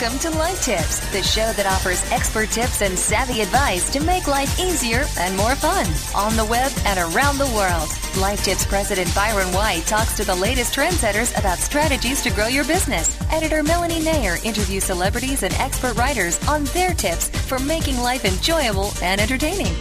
Welcome 0.00 0.18
to 0.20 0.30
Life 0.30 0.60
Tips, 0.60 0.98
the 1.12 1.22
show 1.22 1.52
that 1.52 1.66
offers 1.66 2.02
expert 2.10 2.50
tips 2.50 2.82
and 2.82 2.98
savvy 2.98 3.42
advice 3.42 3.88
to 3.92 4.02
make 4.02 4.26
life 4.26 4.58
easier 4.58 5.04
and 5.20 5.36
more 5.36 5.54
fun 5.54 5.86
on 6.16 6.36
the 6.36 6.44
web 6.46 6.72
and 6.84 6.98
around 6.98 7.38
the 7.38 7.46
world. 7.54 7.88
Life 8.20 8.42
Tips 8.42 8.66
President 8.66 9.14
Byron 9.14 9.46
White 9.52 9.86
talks 9.86 10.16
to 10.16 10.24
the 10.24 10.34
latest 10.34 10.74
trendsetters 10.74 11.38
about 11.38 11.58
strategies 11.58 12.22
to 12.24 12.32
grow 12.32 12.48
your 12.48 12.64
business. 12.64 13.16
Editor 13.30 13.62
Melanie 13.62 14.02
Nair 14.02 14.38
interviews 14.42 14.82
celebrities 14.82 15.44
and 15.44 15.54
expert 15.54 15.96
writers 15.96 16.44
on 16.48 16.64
their 16.64 16.92
tips 16.92 17.28
for 17.28 17.60
making 17.60 17.96
life 17.98 18.24
enjoyable 18.24 18.90
and 19.00 19.20
entertaining. 19.20 19.76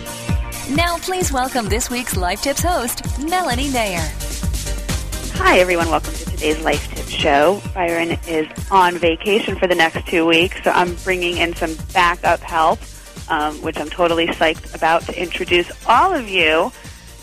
Now, 0.70 1.00
please 1.00 1.32
welcome 1.32 1.68
this 1.70 1.90
week's 1.90 2.16
Life 2.16 2.44
Tips 2.44 2.62
host, 2.62 3.02
Melanie 3.20 3.72
Nair. 3.72 4.08
Hi, 5.38 5.58
everyone. 5.58 5.90
Welcome 5.90 6.14
today's 6.44 6.66
Life 6.66 6.94
Tips 6.94 7.10
show. 7.10 7.62
Byron 7.74 8.18
is 8.28 8.46
on 8.70 8.98
vacation 8.98 9.56
for 9.56 9.66
the 9.66 9.76
next 9.76 10.06
two 10.08 10.26
weeks, 10.26 10.62
so 10.62 10.72
I'm 10.72 10.94
bringing 10.96 11.38
in 11.38 11.56
some 11.56 11.74
backup 11.94 12.42
help, 12.42 12.80
um, 13.30 13.56
which 13.62 13.78
I'm 13.78 13.90
totally 13.90 14.28
psyched 14.28 14.76
about 14.76 15.04
to 15.04 15.18
introduce 15.18 15.72
all 15.88 16.14
of 16.14 16.28
you 16.28 16.74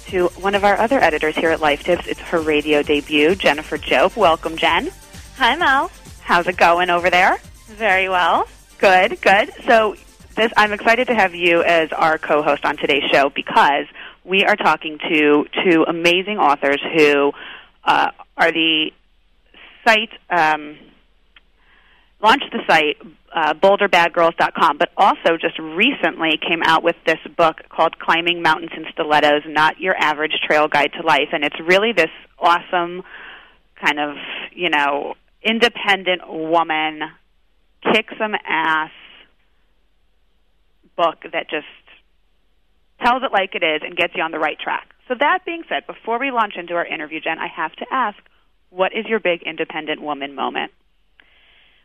to 0.06 0.28
one 0.40 0.54
of 0.54 0.64
our 0.64 0.78
other 0.78 0.98
editors 0.98 1.36
here 1.36 1.50
at 1.50 1.60
Life 1.60 1.82
Tips. 1.82 2.06
It's 2.06 2.18
her 2.20 2.40
radio 2.40 2.82
debut, 2.82 3.34
Jennifer 3.34 3.76
Jope. 3.76 4.16
Welcome, 4.16 4.56
Jen. 4.56 4.90
Hi, 5.36 5.54
Mel. 5.54 5.90
How's 6.22 6.46
it 6.46 6.56
going 6.56 6.88
over 6.88 7.10
there? 7.10 7.36
Very 7.66 8.08
well. 8.08 8.48
Good, 8.78 9.20
good. 9.20 9.52
So 9.66 9.96
this, 10.34 10.50
I'm 10.56 10.72
excited 10.72 11.08
to 11.08 11.14
have 11.14 11.34
you 11.34 11.62
as 11.62 11.92
our 11.92 12.16
co-host 12.16 12.64
on 12.64 12.78
today's 12.78 13.04
show 13.12 13.28
because 13.28 13.84
we 14.24 14.46
are 14.46 14.56
talking 14.56 14.98
to 15.10 15.44
two 15.62 15.84
amazing 15.86 16.38
authors 16.38 16.80
who 16.96 17.32
uh, 17.84 18.12
are 18.38 18.52
the 18.52 18.92
site 19.86 20.10
um, 20.30 20.78
launched 22.22 22.52
the 22.52 22.60
site 22.68 22.96
uh, 23.34 23.54
boulderbadgirls.com, 23.54 24.78
but 24.78 24.90
also 24.96 25.36
just 25.40 25.58
recently 25.58 26.38
came 26.38 26.62
out 26.64 26.82
with 26.82 26.96
this 27.06 27.18
book 27.36 27.56
called 27.68 27.98
Climbing 27.98 28.42
Mountains 28.42 28.72
in 28.76 28.84
Stilettos: 28.92 29.42
Not 29.46 29.80
Your 29.80 29.94
Average 29.96 30.34
Trail 30.46 30.68
Guide 30.68 30.92
to 31.00 31.06
Life, 31.06 31.28
and 31.32 31.44
it's 31.44 31.60
really 31.60 31.92
this 31.92 32.10
awesome 32.38 33.02
kind 33.82 33.98
of 33.98 34.16
you 34.52 34.70
know 34.70 35.14
independent 35.42 36.22
woman 36.28 37.00
kick 37.92 38.06
some 38.18 38.34
ass 38.46 38.90
book 40.96 41.22
that 41.32 41.48
just 41.48 41.66
tells 43.02 43.22
it 43.22 43.32
like 43.32 43.54
it 43.54 43.62
is 43.62 43.80
and 43.82 43.96
gets 43.96 44.14
you 44.14 44.22
on 44.22 44.30
the 44.30 44.38
right 44.38 44.58
track. 44.58 44.88
So 45.08 45.14
that 45.18 45.40
being 45.44 45.62
said, 45.68 45.86
before 45.86 46.18
we 46.20 46.30
launch 46.30 46.54
into 46.56 46.74
our 46.74 46.86
interview, 46.86 47.20
Jen, 47.20 47.38
I 47.38 47.48
have 47.48 47.72
to 47.76 47.86
ask, 47.90 48.18
what 48.70 48.92
is 48.94 49.06
your 49.06 49.20
big 49.20 49.42
independent 49.44 50.00
woman 50.02 50.34
moment? 50.34 50.72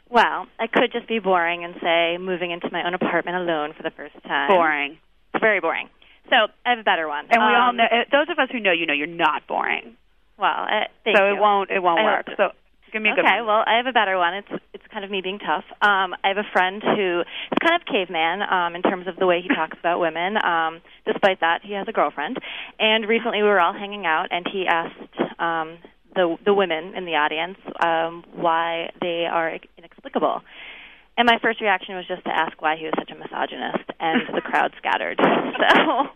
Well, 0.10 0.48
I 0.60 0.68
could 0.68 0.92
just 0.92 1.08
be 1.08 1.20
boring 1.20 1.64
and 1.64 1.74
say 1.82 2.18
moving 2.20 2.52
into 2.52 2.70
my 2.72 2.86
own 2.86 2.94
apartment 2.94 3.38
alone 3.38 3.74
for 3.76 3.84
the 3.84 3.92
first 3.92 4.14
time. 4.24 4.50
Boring. 4.50 4.98
It's 5.34 5.42
very 5.42 5.60
boring. 5.60 5.90
So 6.30 6.36
I 6.66 6.70
have 6.70 6.80
a 6.80 6.84
better 6.84 7.08
one. 7.08 7.26
And 7.30 7.42
we 7.42 7.54
all 7.54 7.70
Um, 7.70 7.78
know 7.78 7.86
uh, 7.86 8.06
those 8.12 8.30
of 8.30 8.38
us 8.40 8.50
who 8.52 8.60
know 8.60 8.72
you 8.72 8.86
know 8.86 8.94
you're 8.94 9.08
not 9.08 9.48
boring. 9.48 9.98
Well, 10.38 10.66
uh, 10.70 10.86
thank 11.04 11.18
so 11.18 11.28
you. 11.28 11.36
it 11.36 11.40
won't 11.40 11.72
it 11.72 11.82
won't 11.82 12.00
I 12.00 12.04
work. 12.04 12.28
So 12.38 12.50
give 12.92 13.02
me 13.02 13.10
a 13.10 13.16
good 13.16 13.26
okay, 13.26 13.42
well, 13.42 13.64
I 13.66 13.78
have 13.78 13.88
a 13.88 13.92
better 13.92 14.18
one. 14.18 14.36
It's 14.36 14.64
it's 14.74 14.84
kind 14.92 15.04
of 15.04 15.12
me 15.12 15.22
being 15.22 15.40
tough. 15.40 15.66
Um, 15.82 16.14
I 16.24 16.30
have 16.30 16.38
a 16.38 16.50
friend 16.54 16.82
who 16.84 17.22
is 17.22 17.58
kind 17.62 17.76
of 17.76 17.86
caveman 17.86 18.42
um, 18.42 18.76
in 18.76 18.82
terms 18.82 19.08
of 19.08 19.18
the 19.18 19.26
way 19.26 19.42
he 19.42 19.50
talks 19.50 19.78
about 19.80 20.00
women. 20.00 20.38
Um, 20.44 20.82
despite 21.06 21.42
that, 21.42 21.62
he 21.64 21.74
has 21.74 21.88
a 21.88 21.92
girlfriend. 21.92 22.38
And 22.80 23.08
recently, 23.08 23.42
we 23.42 23.50
were 23.50 23.60
all 23.60 23.74
hanging 23.74 24.06
out, 24.06 24.28
and 24.32 24.46
he 24.52 24.66
asked 24.68 25.40
um, 25.40 25.78
the 26.16 26.38
the 26.46 26.54
women 26.54 26.96
in 26.96 27.06
the 27.06 27.16
audience 27.16 27.58
um, 27.80 28.24
why 28.34 28.90
they 29.02 29.26
are 29.32 29.58
inexplicable. 29.78 30.42
And 31.18 31.26
my 31.28 31.38
first 31.42 31.62
reaction 31.62 31.96
was 31.96 32.06
just 32.08 32.24
to 32.26 32.30
ask 32.30 32.62
why 32.62 32.76
he 32.76 32.84
was 32.86 32.94
such 33.00 33.10
a 33.12 33.16
misogynist, 33.16 33.88
and 34.02 34.22
the 34.36 34.42
crowd 34.42 34.72
scattered. 34.78 35.20
So, 35.56 36.10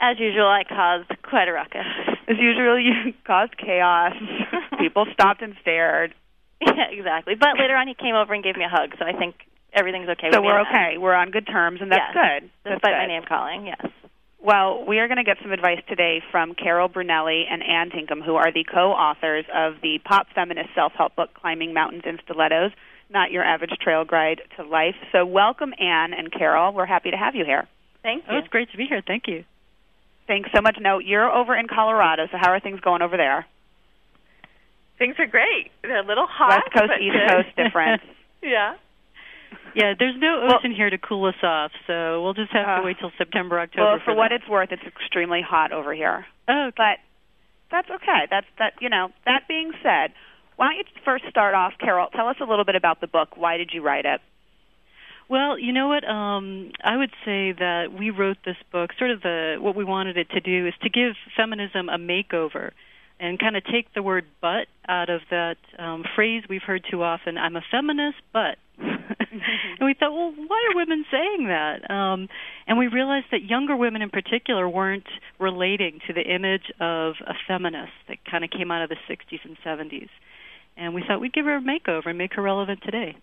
as 0.00 0.18
usual, 0.18 0.48
I 0.48 0.64
caused 0.64 1.12
quite 1.22 1.46
a 1.48 1.52
ruckus. 1.52 1.84
As 2.26 2.38
usual, 2.38 2.80
you 2.80 3.12
caused 3.26 3.54
chaos. 3.58 4.14
People 4.78 5.04
stopped 5.12 5.42
and 5.42 5.54
stared. 5.60 6.14
Yeah, 6.62 6.88
exactly. 6.90 7.34
But 7.38 7.58
later 7.58 7.76
on, 7.76 7.86
he 7.86 7.92
came 7.94 8.14
over 8.14 8.32
and 8.32 8.42
gave 8.42 8.56
me 8.56 8.64
a 8.64 8.68
hug, 8.68 8.96
so 8.98 9.04
I 9.04 9.12
think 9.12 9.34
everything's 9.74 10.08
okay. 10.08 10.28
So 10.32 10.40
with 10.40 10.46
we're 10.46 10.60
okay. 10.62 10.96
We're 10.96 11.12
on 11.14 11.30
good 11.30 11.46
terms, 11.46 11.80
and 11.82 11.92
that's 11.92 12.14
Yes. 12.14 12.40
good. 12.40 12.50
That's 12.64 12.74
Despite 12.80 12.96
my 12.96 13.06
name 13.06 13.22
calling, 13.28 13.66
yes. 13.66 13.84
Well, 14.42 14.86
we 14.88 14.98
are 15.00 15.06
going 15.06 15.18
to 15.18 15.24
get 15.24 15.36
some 15.42 15.52
advice 15.52 15.80
today 15.86 16.22
from 16.30 16.54
Carol 16.54 16.88
Brunelli 16.88 17.44
and 17.50 17.62
Ann 17.62 17.90
Tinkham, 17.90 18.24
who 18.24 18.36
are 18.36 18.50
the 18.50 18.64
co-authors 18.64 19.44
of 19.54 19.74
the 19.82 19.98
pop 20.02 20.28
feminist 20.34 20.70
self-help 20.74 21.14
book 21.14 21.28
"Climbing 21.34 21.74
Mountains 21.74 22.04
in 22.06 22.18
Stilettos: 22.24 22.72
Not 23.10 23.32
Your 23.32 23.44
Average 23.44 23.72
Trail 23.82 24.06
Guide 24.06 24.40
to 24.56 24.64
Life." 24.64 24.94
So, 25.12 25.26
welcome, 25.26 25.74
Ann 25.78 26.14
and 26.14 26.32
Carol. 26.32 26.72
We're 26.72 26.86
happy 26.86 27.10
to 27.10 27.18
have 27.18 27.34
you 27.34 27.44
here. 27.44 27.68
Thank 28.02 28.24
you. 28.28 28.34
Oh, 28.34 28.38
it's 28.38 28.48
great 28.48 28.70
to 28.70 28.78
be 28.78 28.86
here. 28.86 29.02
Thank 29.06 29.24
you. 29.28 29.44
Thanks 30.26 30.48
so 30.54 30.62
much. 30.62 30.78
Now, 30.80 31.00
you're 31.00 31.30
over 31.30 31.54
in 31.54 31.68
Colorado, 31.68 32.26
so 32.32 32.38
how 32.40 32.50
are 32.50 32.60
things 32.60 32.80
going 32.80 33.02
over 33.02 33.18
there? 33.18 33.44
Things 34.98 35.16
are 35.18 35.26
great. 35.26 35.70
They're 35.82 36.02
a 36.02 36.06
little 36.06 36.26
hot. 36.26 36.62
West 36.64 36.72
Coast, 36.72 36.92
but 36.96 37.02
East 37.02 37.12
good. 37.12 37.30
Coast 37.30 37.56
difference. 37.56 38.02
yeah. 38.42 38.76
Yeah, 39.74 39.94
there's 39.98 40.16
no 40.16 40.40
Well- 40.40 40.56
ocean 40.56 40.72
here 40.72 40.90
to 40.90 40.98
cool 40.98 41.26
us 41.26 41.42
off, 41.42 41.72
so 41.86 42.22
we'll 42.22 42.34
just 42.34 42.52
have 42.52 42.68
Uh, 42.68 42.76
to 42.78 42.82
wait 42.82 42.98
till 42.98 43.12
September, 43.18 43.60
October. 43.60 43.84
well, 43.84 43.98
for 44.00 44.14
what 44.14 44.32
it's 44.32 44.46
worth, 44.48 44.72
it's 44.72 44.82
extremely 44.84 45.42
hot 45.42 45.72
over 45.72 45.92
here. 45.94 46.26
oh, 46.48 46.66
okay. 46.66 46.74
But 46.76 46.98
that's 47.70 47.90
okay. 47.90 48.26
That's 48.30 48.46
that. 48.58 48.74
You 48.80 48.88
know. 48.88 49.12
That 49.26 49.46
being 49.46 49.72
said, 49.82 50.12
why 50.56 50.66
don't 50.74 50.78
you 50.78 50.84
first 51.04 51.24
start 51.28 51.54
off, 51.54 51.78
Carol? 51.78 52.08
Tell 52.08 52.28
us 52.28 52.36
a 52.40 52.44
little 52.44 52.64
bit 52.64 52.74
about 52.74 53.00
the 53.00 53.06
book. 53.06 53.36
Why 53.36 53.56
did 53.56 53.72
you 53.72 53.82
write 53.82 54.04
it? 54.06 54.20
Well, 55.28 55.56
you 55.56 55.72
know 55.72 55.86
what? 55.86 56.02
Um, 56.08 56.72
I 56.82 56.96
would 56.96 57.12
say 57.24 57.52
that 57.52 57.92
we 57.92 58.10
wrote 58.10 58.38
this 58.44 58.56
book. 58.72 58.92
Sort 58.98 59.12
of 59.12 59.22
the 59.22 59.58
what 59.60 59.76
we 59.76 59.84
wanted 59.84 60.16
it 60.16 60.28
to 60.30 60.40
do 60.40 60.66
is 60.66 60.74
to 60.82 60.88
give 60.90 61.16
feminism 61.36 61.88
a 61.88 61.96
makeover, 61.98 62.72
and 63.20 63.38
kind 63.38 63.56
of 63.56 63.62
take 63.64 63.92
the 63.94 64.02
word 64.02 64.26
"but" 64.40 64.66
out 64.88 65.08
of 65.08 65.20
that 65.30 65.58
um, 65.78 66.02
phrase 66.16 66.42
we've 66.48 66.64
heard 66.64 66.82
too 66.90 67.04
often. 67.04 67.38
I'm 67.38 67.54
a 67.54 67.62
feminist, 67.70 68.18
but. 68.32 68.58
And 69.18 69.86
we 69.86 69.94
thought, 69.94 70.12
well, 70.12 70.32
why 70.36 70.70
are 70.70 70.76
women 70.76 71.04
saying 71.10 71.46
that? 71.48 71.90
Um, 71.90 72.28
and 72.66 72.78
we 72.78 72.86
realized 72.86 73.26
that 73.32 73.42
younger 73.44 73.76
women, 73.76 74.02
in 74.02 74.10
particular, 74.10 74.68
weren't 74.68 75.08
relating 75.38 76.00
to 76.06 76.12
the 76.12 76.22
image 76.22 76.70
of 76.80 77.14
a 77.26 77.34
feminist 77.48 77.92
that 78.08 78.18
kind 78.30 78.44
of 78.44 78.50
came 78.50 78.70
out 78.70 78.82
of 78.82 78.88
the 78.88 78.96
60s 79.08 79.40
and 79.44 79.56
70s. 79.64 80.08
And 80.76 80.94
we 80.94 81.02
thought 81.06 81.20
we'd 81.20 81.32
give 81.32 81.44
her 81.46 81.56
a 81.56 81.60
makeover 81.60 82.06
and 82.06 82.18
make 82.18 82.34
her 82.34 82.42
relevant 82.42 82.80
today. 82.82 83.16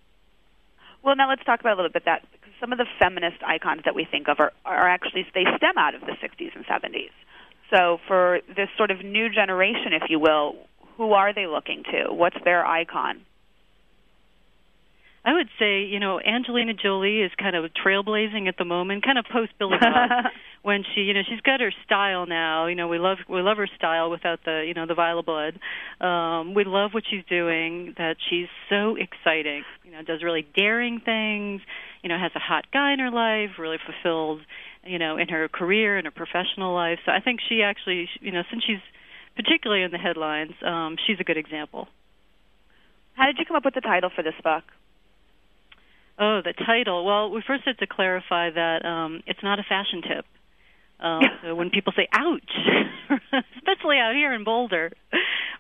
Well, 1.04 1.16
now 1.16 1.30
let's 1.30 1.44
talk 1.46 1.60
about 1.60 1.74
a 1.74 1.78
little 1.78 1.92
bit 1.92 2.06
that 2.06 2.24
some 2.60 2.72
of 2.72 2.78
the 2.78 2.86
feminist 3.00 3.38
icons 3.46 3.82
that 3.86 3.96
we 3.96 4.06
think 4.10 4.28
of 4.28 4.40
are, 4.40 4.52
are 4.66 4.90
actually 4.90 5.26
they 5.34 5.44
stem 5.58 5.78
out 5.78 5.96
of 5.96 6.02
the 6.02 6.14
60s 6.22 6.56
and 6.56 6.66
70s. 6.66 7.12
So 7.70 8.00
for 8.08 8.40
this 8.48 8.70
sort 8.78 8.92
of 8.92 9.04
new 9.04 9.30
generation, 9.30 9.94
if 9.94 10.10
you 10.10 10.20
will, 10.20 10.56
who 10.98 11.14
are 11.14 11.34
they 11.34 11.46
looking 11.46 11.84
to? 11.92 12.14
What's 12.14 12.38
their 12.44 12.66
icon? 12.66 13.22
I 15.26 15.34
would 15.34 15.50
say, 15.60 15.84
you 15.84 16.00
know, 16.00 16.20
Angelina 16.22 16.74
Jolie 16.74 17.20
is 17.20 17.32
kind 17.38 17.56
of 17.56 17.66
trailblazing 17.74 18.48
at 18.48 18.58
the 18.58 18.64
moment, 18.64 19.04
kind 19.04 19.18
of 19.18 19.26
post 19.26 19.52
Billy 19.60 19.78
Bob, 19.80 20.10
when 20.62 20.84
she, 20.96 21.02
you 21.02 21.14
know, 21.14 21.22
she's 21.28 21.42
got 21.42 21.60
her 21.60 21.74
style 21.86 22.26
now. 22.26 22.68
You 22.68 22.76
know, 22.76 22.88
we 22.88 22.98
love 22.98 23.18
we 23.28 23.42
love 23.42 23.58
her 23.58 23.68
style 23.76 24.10
without 24.10 24.40
the, 24.46 24.64
you 24.66 24.74
know, 24.74 24.86
the 24.86 24.94
vial 24.94 25.20
of 25.20 25.26
blood. 25.26 25.60
Um, 26.00 26.54
we 26.54 26.64
love 26.64 26.92
what 26.94 27.04
she's 27.10 27.26
doing. 27.30 27.94
That 27.98 28.16
she's 28.30 28.48
so 28.70 28.96
exciting. 28.96 29.64
You 29.84 29.92
know, 29.92 30.02
does 30.02 30.24
really 30.24 30.48
daring 30.56 31.02
things. 31.04 31.62
You 32.04 32.10
know, 32.10 32.18
has 32.18 32.32
a 32.36 32.40
hot 32.40 32.66
guy 32.72 32.94
in 32.94 33.00
her 33.00 33.12
life, 33.12 33.58
really 33.60 33.78
fulfilled. 33.84 34.42
You 34.86 35.00
know, 35.00 35.18
in 35.18 35.28
her 35.28 35.50
career 35.50 35.98
and 35.98 36.06
her 36.06 36.12
professional 36.12 36.74
life. 36.74 37.00
So 37.06 37.12
I 37.12 37.20
think 37.20 37.42
she 37.50 37.64
actually, 37.64 38.08
you 38.22 38.32
know, 38.32 38.44
since 38.50 38.64
she's 38.64 38.80
particularly 39.36 39.84
in 39.84 39.92
the 39.92 39.98
headlines, 39.98 40.54
um, 40.66 40.96
she's 41.06 41.20
a 41.20 41.24
good 41.24 41.38
example. 41.38 41.88
How 43.14 43.26
did 43.26 43.38
you 43.40 43.46
come 43.46 43.58
up 43.58 43.66
with 43.66 43.74
the 43.74 43.82
title 43.82 44.10
for 44.16 44.24
this 44.24 44.36
book? 44.44 44.64
Oh, 46.20 46.42
the 46.44 46.54
title. 46.54 47.06
Well, 47.06 47.30
we 47.32 47.44
first 47.46 47.64
had 47.66 47.78
to 47.80 47.88
clarify 47.88 48.50
that 48.50 48.86
um, 48.86 49.22
it's 49.28 49.44
not 49.44 49.60
a 49.60 49.64
fashion 49.64 50.02
tip. 50.02 50.26
Um, 51.00 51.22
so 51.44 51.56
when 51.56 51.70
people 51.70 51.94
say 51.96 52.08
"ouch," 52.12 52.52
especially 53.58 53.98
out 53.98 54.16
here 54.16 54.34
in 54.34 54.44
Boulder, 54.44 54.92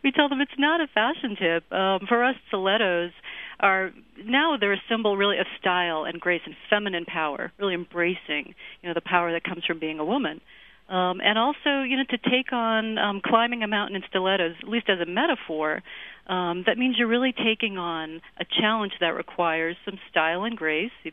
we 0.03 0.11
tell 0.11 0.29
them 0.29 0.41
it's 0.41 0.57
not 0.57 0.81
a 0.81 0.87
fashion 0.87 1.35
tip. 1.39 1.71
Um, 1.71 2.07
for 2.07 2.23
us, 2.23 2.35
stilettos 2.47 3.11
are 3.59 3.91
now 4.23 4.57
they're 4.59 4.73
a 4.73 4.81
symbol 4.89 5.15
really 5.15 5.37
of 5.37 5.45
style 5.59 6.05
and 6.05 6.19
grace 6.19 6.41
and 6.45 6.55
feminine 6.71 7.05
power, 7.05 7.51
really 7.59 7.75
embracing 7.75 8.55
you 8.81 8.89
know 8.89 8.93
the 8.95 9.01
power 9.01 9.31
that 9.31 9.43
comes 9.43 9.63
from 9.65 9.79
being 9.79 9.99
a 9.99 10.05
woman. 10.05 10.41
Um, 10.89 11.19
and 11.21 11.37
also, 11.37 11.83
you 11.83 11.97
know, 11.97 12.05
to 12.09 12.17
take 12.17 12.53
on 12.53 12.97
um, 12.97 13.21
climbing 13.23 13.61
a 13.61 13.67
mountain 13.67 13.97
in 13.97 14.03
stilettos, 14.09 14.55
at 14.61 14.69
least 14.69 14.89
as 14.89 14.99
a 15.01 15.05
metaphor, 15.05 15.83
um, 16.27 16.63
that 16.65 16.77
means 16.77 16.95
you're 16.97 17.09
really 17.09 17.33
taking 17.33 17.77
on 17.77 18.21
a 18.39 18.45
challenge 18.59 18.93
that 19.01 19.09
requires 19.09 19.75
some 19.83 19.99
style 20.09 20.45
and 20.45 20.55
grace. 20.55 20.91
You 21.03 21.11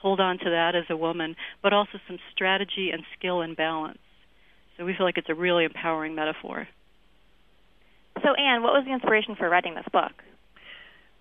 hold 0.00 0.20
on 0.20 0.38
to 0.38 0.50
that 0.50 0.74
as 0.74 0.84
a 0.90 0.96
woman, 0.96 1.36
but 1.62 1.72
also 1.72 1.98
some 2.06 2.18
strategy 2.34 2.90
and 2.92 3.02
skill 3.18 3.40
and 3.40 3.56
balance. 3.56 3.98
So 4.76 4.84
we 4.84 4.94
feel 4.94 5.06
like 5.06 5.16
it's 5.16 5.30
a 5.30 5.34
really 5.34 5.64
empowering 5.64 6.14
metaphor. 6.14 6.68
So, 8.22 8.34
Ann, 8.34 8.62
what 8.62 8.72
was 8.72 8.84
the 8.86 8.92
inspiration 8.92 9.36
for 9.36 9.48
writing 9.48 9.74
this 9.74 9.86
book? 9.90 10.12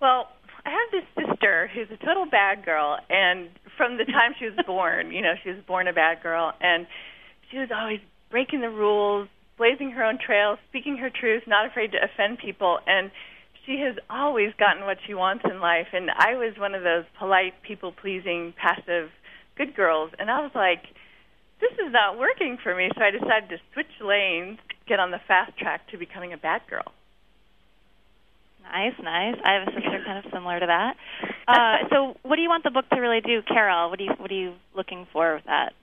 Well, 0.01 0.27
I 0.65 0.69
have 0.69 0.91
this 0.91 1.27
sister 1.27 1.69
who's 1.73 1.87
a 1.91 2.05
total 2.05 2.25
bad 2.29 2.65
girl, 2.65 2.97
and 3.09 3.49
from 3.77 3.97
the 3.97 4.05
time 4.05 4.33
she 4.37 4.45
was 4.45 4.55
born, 4.65 5.11
you 5.11 5.21
know, 5.21 5.33
she 5.43 5.49
was 5.49 5.59
born 5.65 5.87
a 5.87 5.93
bad 5.93 6.21
girl, 6.21 6.53
and 6.59 6.85
she 7.51 7.57
was 7.57 7.69
always 7.73 7.99
breaking 8.31 8.61
the 8.61 8.69
rules, 8.69 9.27
blazing 9.57 9.91
her 9.91 10.03
own 10.03 10.17
trail, 10.17 10.57
speaking 10.69 10.97
her 10.97 11.09
truth, 11.09 11.43
not 11.47 11.65
afraid 11.65 11.91
to 11.91 11.97
offend 12.03 12.39
people, 12.39 12.79
and 12.87 13.11
she 13.65 13.79
has 13.79 13.95
always 14.09 14.53
gotten 14.59 14.83
what 14.85 14.97
she 15.05 15.13
wants 15.13 15.45
in 15.49 15.59
life. 15.59 15.87
And 15.93 16.09
I 16.11 16.35
was 16.35 16.57
one 16.57 16.75
of 16.75 16.83
those 16.83 17.05
polite, 17.17 17.53
people-pleasing, 17.61 18.53
passive, 18.57 19.09
good 19.57 19.75
girls, 19.75 20.11
and 20.19 20.29
I 20.29 20.41
was 20.41 20.51
like, 20.55 20.83
this 21.61 21.71
is 21.73 21.93
not 21.93 22.17
working 22.17 22.57
for 22.61 22.75
me. 22.75 22.89
So 22.97 23.01
I 23.03 23.11
decided 23.11 23.49
to 23.49 23.57
switch 23.73 23.87
lanes, 24.01 24.59
get 24.87 24.99
on 24.99 25.11
the 25.11 25.19
fast 25.27 25.57
track 25.57 25.87
to 25.91 25.97
becoming 25.97 26.33
a 26.33 26.37
bad 26.37 26.61
girl. 26.69 26.91
Nice, 28.63 28.93
nice. 29.01 29.35
I 29.43 29.53
have 29.53 29.67
a 29.67 29.71
sister 29.71 30.03
kind 30.05 30.25
of 30.25 30.31
similar 30.31 30.59
to 30.59 30.65
that. 30.65 30.95
Uh, 31.47 31.87
so, 31.91 32.17
what 32.23 32.37
do 32.37 32.41
you 32.41 32.49
want 32.49 32.63
the 32.63 32.71
book 32.71 32.85
to 32.89 32.99
really 32.99 33.21
do, 33.21 33.41
Carol? 33.47 33.89
What 33.89 33.99
do 33.99 34.05
you 34.05 34.11
What 34.17 34.31
are 34.31 34.35
you 34.35 34.55
looking 34.75 35.07
for 35.11 35.35
with 35.35 35.45
that? 35.45 35.73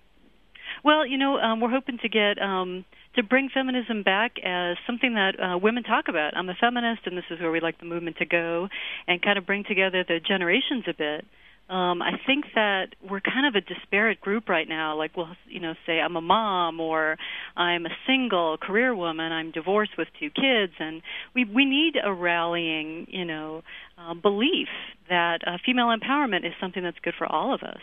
Well, 0.84 1.06
you 1.06 1.18
know, 1.18 1.36
um, 1.38 1.60
we're 1.60 1.70
hoping 1.70 1.98
to 1.98 2.08
get 2.08 2.40
um, 2.40 2.84
to 3.16 3.22
bring 3.22 3.50
feminism 3.52 4.02
back 4.02 4.36
as 4.44 4.76
something 4.86 5.14
that 5.14 5.32
uh, 5.40 5.58
women 5.58 5.82
talk 5.82 6.06
about. 6.08 6.36
I'm 6.36 6.48
a 6.48 6.54
feminist, 6.58 7.02
and 7.06 7.16
this 7.16 7.24
is 7.30 7.40
where 7.40 7.50
we 7.50 7.60
like 7.60 7.78
the 7.78 7.86
movement 7.86 8.16
to 8.18 8.26
go, 8.26 8.68
and 9.06 9.20
kind 9.22 9.38
of 9.38 9.46
bring 9.46 9.64
together 9.64 10.04
the 10.06 10.20
generations 10.26 10.84
a 10.88 10.94
bit. 10.94 11.24
Um, 11.68 12.02
I 12.02 12.18
think 12.26 12.46
that 12.56 12.96
we're 13.08 13.20
kind 13.20 13.46
of 13.46 13.54
a 13.54 13.60
disparate 13.60 14.20
group 14.20 14.48
right 14.48 14.68
now. 14.68 14.96
Like 14.96 15.16
we'll, 15.16 15.28
you 15.46 15.60
know, 15.60 15.74
say 15.86 16.00
I'm 16.00 16.16
a 16.16 16.20
mom 16.20 16.80
or 16.80 17.16
I'm 17.56 17.86
a 17.86 17.96
single 18.08 18.56
career 18.58 18.92
woman. 18.92 19.30
I'm 19.30 19.52
divorced 19.52 19.92
with 19.96 20.08
two 20.18 20.30
kids, 20.30 20.72
and 20.80 21.00
we 21.34 21.44
we 21.44 21.64
need 21.64 21.94
a 22.02 22.12
rallying, 22.12 23.06
you 23.08 23.24
know, 23.24 23.62
uh, 23.96 24.14
belief 24.14 24.68
that 25.08 25.46
uh, 25.46 25.58
female 25.64 25.94
empowerment 25.96 26.44
is 26.44 26.54
something 26.60 26.82
that's 26.82 26.98
good 27.02 27.14
for 27.16 27.26
all 27.26 27.54
of 27.54 27.62
us 27.62 27.80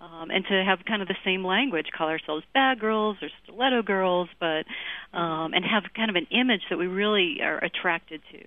um, 0.00 0.30
and 0.30 0.44
to 0.46 0.64
have 0.64 0.78
kind 0.86 1.02
of 1.02 1.08
the 1.08 1.16
same 1.24 1.44
language, 1.44 1.86
call 1.96 2.08
ourselves 2.08 2.44
bad 2.54 2.78
girls 2.78 3.16
or 3.20 3.28
stiletto 3.42 3.82
girls, 3.82 4.28
but 4.38 4.64
um, 5.12 5.54
and 5.54 5.64
have 5.64 5.82
kind 5.94 6.08
of 6.10 6.16
an 6.16 6.28
image 6.30 6.62
that 6.70 6.78
we 6.78 6.86
really 6.86 7.40
are 7.42 7.58
attracted 7.58 8.22
to. 8.30 8.38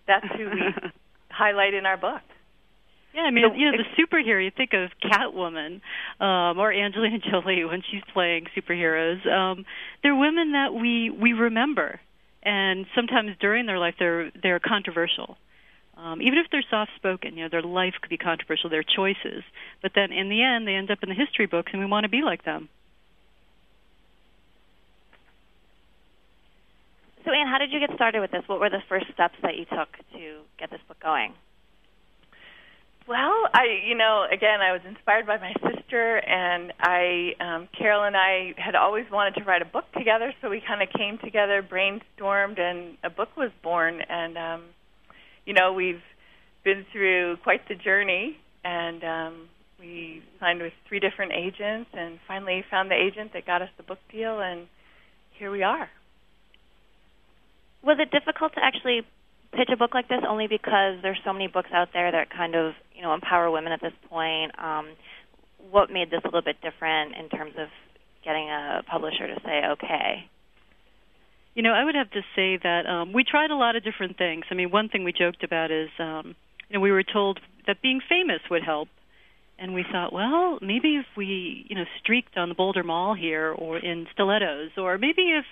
that's 0.07 0.27
who 0.37 0.51
we 0.51 0.63
highlight 1.31 1.73
in 1.73 1.87
our 1.87 1.97
book. 1.97 2.23
Yeah, 3.15 3.23
I 3.23 3.31
mean, 3.31 3.45
so, 3.47 3.55
you 3.55 3.71
know, 3.71 3.77
the 3.77 4.03
superhero. 4.03 4.43
You 4.43 4.51
think 4.57 4.71
of 4.73 4.91
Catwoman 5.05 5.81
um, 6.19 6.59
or 6.59 6.73
Angelina 6.73 7.19
Jolie 7.31 7.65
when 7.65 7.83
she's 7.91 8.03
playing 8.13 8.47
superheroes. 8.57 9.27
Um, 9.31 9.65
they're 10.03 10.17
women 10.17 10.53
that 10.53 10.73
we 10.73 11.11
we 11.11 11.35
remember, 11.35 12.01
and 12.43 12.87
sometimes 12.95 13.33
during 13.39 13.67
their 13.67 13.79
life 13.79 13.95
they're 13.99 14.33
they're 14.43 14.61
controversial. 14.61 15.37
Um, 16.03 16.21
even 16.21 16.39
if 16.39 16.47
they're 16.51 16.65
soft 16.69 16.91
spoken, 16.97 17.37
you 17.37 17.45
know, 17.45 17.49
their 17.49 17.63
life 17.63 17.95
could 18.01 18.11
be 18.11 18.19
controversial, 18.19 18.69
their 18.69 18.83
choices. 18.83 19.45
But 19.83 19.93
then 19.95 20.11
in 20.11 20.29
the 20.29 20.43
end, 20.43 20.67
they 20.67 20.75
end 20.75 20.91
up 20.91 20.99
in 21.03 21.09
the 21.09 21.15
history 21.15 21.47
books, 21.47 21.71
and 21.73 21.81
we 21.81 21.87
want 21.87 22.05
to 22.05 22.11
be 22.11 22.23
like 22.23 22.45
them. 22.45 22.69
So, 27.25 27.31
Ann, 27.31 27.47
how 27.47 27.59
did 27.59 27.71
you 27.71 27.79
get 27.79 27.95
started 27.95 28.21
with 28.21 28.33
this? 28.33 28.43
What 28.49 28.59
were 28.59 28.69
the 28.69 28.83
first 28.89 29.07
steps 29.15 29.37
that 29.43 29.57
you 29.57 29.65
took 29.65 29.95
to 30.15 30.41
get 30.59 30.71
this 30.71 30.81
book 30.89 30.99
going? 31.01 31.35
Well, 33.07 33.47
I, 33.55 33.83
you 33.87 33.97
know, 33.97 34.27
again, 34.31 34.61
I 34.61 34.73
was 34.73 34.81
inspired 34.85 35.27
by 35.27 35.39
my 35.39 35.55
sister, 35.63 36.19
and 36.19 36.73
I, 36.81 37.35
um, 37.39 37.69
Carol 37.79 38.03
and 38.03 38.17
I 38.17 38.55
had 38.57 38.75
always 38.75 39.07
wanted 39.11 39.35
to 39.37 39.45
write 39.45 39.63
a 39.63 39.67
book 39.67 39.85
together, 39.97 40.35
so 40.43 40.51
we 40.51 40.61
kind 40.67 40.83
of 40.83 40.89
came 40.97 41.19
together, 41.19 41.63
brainstormed, 41.63 42.59
and 42.59 42.97
a 43.05 43.11
book 43.11 43.37
was 43.37 43.51
born. 43.63 44.01
And, 44.09 44.37
um, 44.37 44.63
you 45.45 45.55
know, 45.55 45.73
we've 45.73 46.03
been 46.65 46.85
through 46.93 47.37
quite 47.43 47.69
the 47.69 47.75
journey, 47.75 48.37
and 48.65 49.03
um, 49.05 49.49
we 49.79 50.23
signed 50.41 50.61
with 50.61 50.73
three 50.89 51.01
different 51.01 51.33
agents, 51.33 51.91
and 51.93 52.19
finally 52.29 52.65
found 52.71 52.91
the 52.91 52.95
agent 52.95 53.33
that 53.35 53.47
got 53.47 53.63
us 53.63 53.69
the 53.77 53.83
book 53.83 53.99
deal, 54.11 54.41
and 54.41 54.67
here 55.39 55.51
we 55.51 55.63
are. 55.63 55.89
Was 57.83 57.99
it 57.99 58.11
difficult 58.13 58.55
to 58.55 58.61
actually 58.63 59.03
pitch 59.53 59.69
a 59.73 59.77
book 59.77 59.93
like 59.93 60.09
this 60.09 60.23
only 60.27 60.47
because 60.47 61.03
there's 61.03 61.19
so 61.25 61.33
many 61.33 61.49
books 61.49 61.71
out 61.75 61.89
there 61.93 62.11
that 62.13 62.31
kind 62.31 62.55
of 62.55 62.75
you 62.95 63.03
know 63.03 63.13
empower 63.13 63.51
women 63.51 63.73
at 63.73 63.81
this 63.81 63.93
point? 64.09 64.53
Um, 64.59 64.95
what 65.71 65.91
made 65.91 66.11
this 66.11 66.21
a 66.23 66.29
little 66.29 66.43
bit 66.43 66.57
different 66.63 67.15
in 67.17 67.29
terms 67.29 67.55
of 67.59 67.69
getting 68.25 68.49
a 68.49 68.83
publisher 68.89 69.27
to 69.27 69.41
say 69.45 69.63
okay 69.73 70.31
you 71.55 71.63
know 71.63 71.73
i 71.73 71.85
would 71.85 71.95
have 71.95 72.11
to 72.11 72.23
say 72.35 72.59
that 72.63 72.87
um, 72.87 73.13
we 73.13 73.25
tried 73.25 73.51
a 73.51 73.57
lot 73.57 73.77
of 73.77 73.85
different 73.85 74.17
things. 74.19 74.45
I 74.51 74.55
mean 74.55 74.71
one 74.71 74.89
thing 74.89 75.05
we 75.05 75.13
joked 75.13 75.45
about 75.45 75.71
is 75.71 75.91
um, 75.99 76.35
you 76.69 76.75
know 76.75 76.81
we 76.81 76.93
were 76.93 77.05
told 77.05 77.41
that 77.67 77.83
being 77.83 78.01
famous 78.09 78.41
would 78.51 78.63
help. 78.63 78.89
And 79.59 79.75
we 79.75 79.85
thought, 79.93 80.13
well, 80.13 80.59
maybe 80.61 80.97
if 80.97 81.07
we, 81.17 81.67
you 81.69 81.77
know, 81.77 81.85
streaked 82.01 82.37
on 82.37 82.49
the 82.49 82.55
Boulder 82.55 82.83
Mall 82.83 83.15
here, 83.15 83.53
or 83.53 83.79
in 83.79 84.09
stilettos, 84.13 84.71
or 84.77 84.99
maybe 84.99 85.23
if 85.23 85.45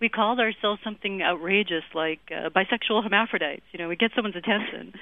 we 0.00 0.08
called 0.08 0.40
ourselves 0.40 0.80
something 0.82 1.20
outrageous 1.22 1.82
like 1.92 2.20
uh, 2.30 2.48
bisexual 2.48 3.02
hermaphrodites, 3.02 3.64
you 3.72 3.78
know, 3.78 3.88
we 3.88 3.96
get 3.96 4.12
someone's 4.14 4.36
attention. 4.36 4.94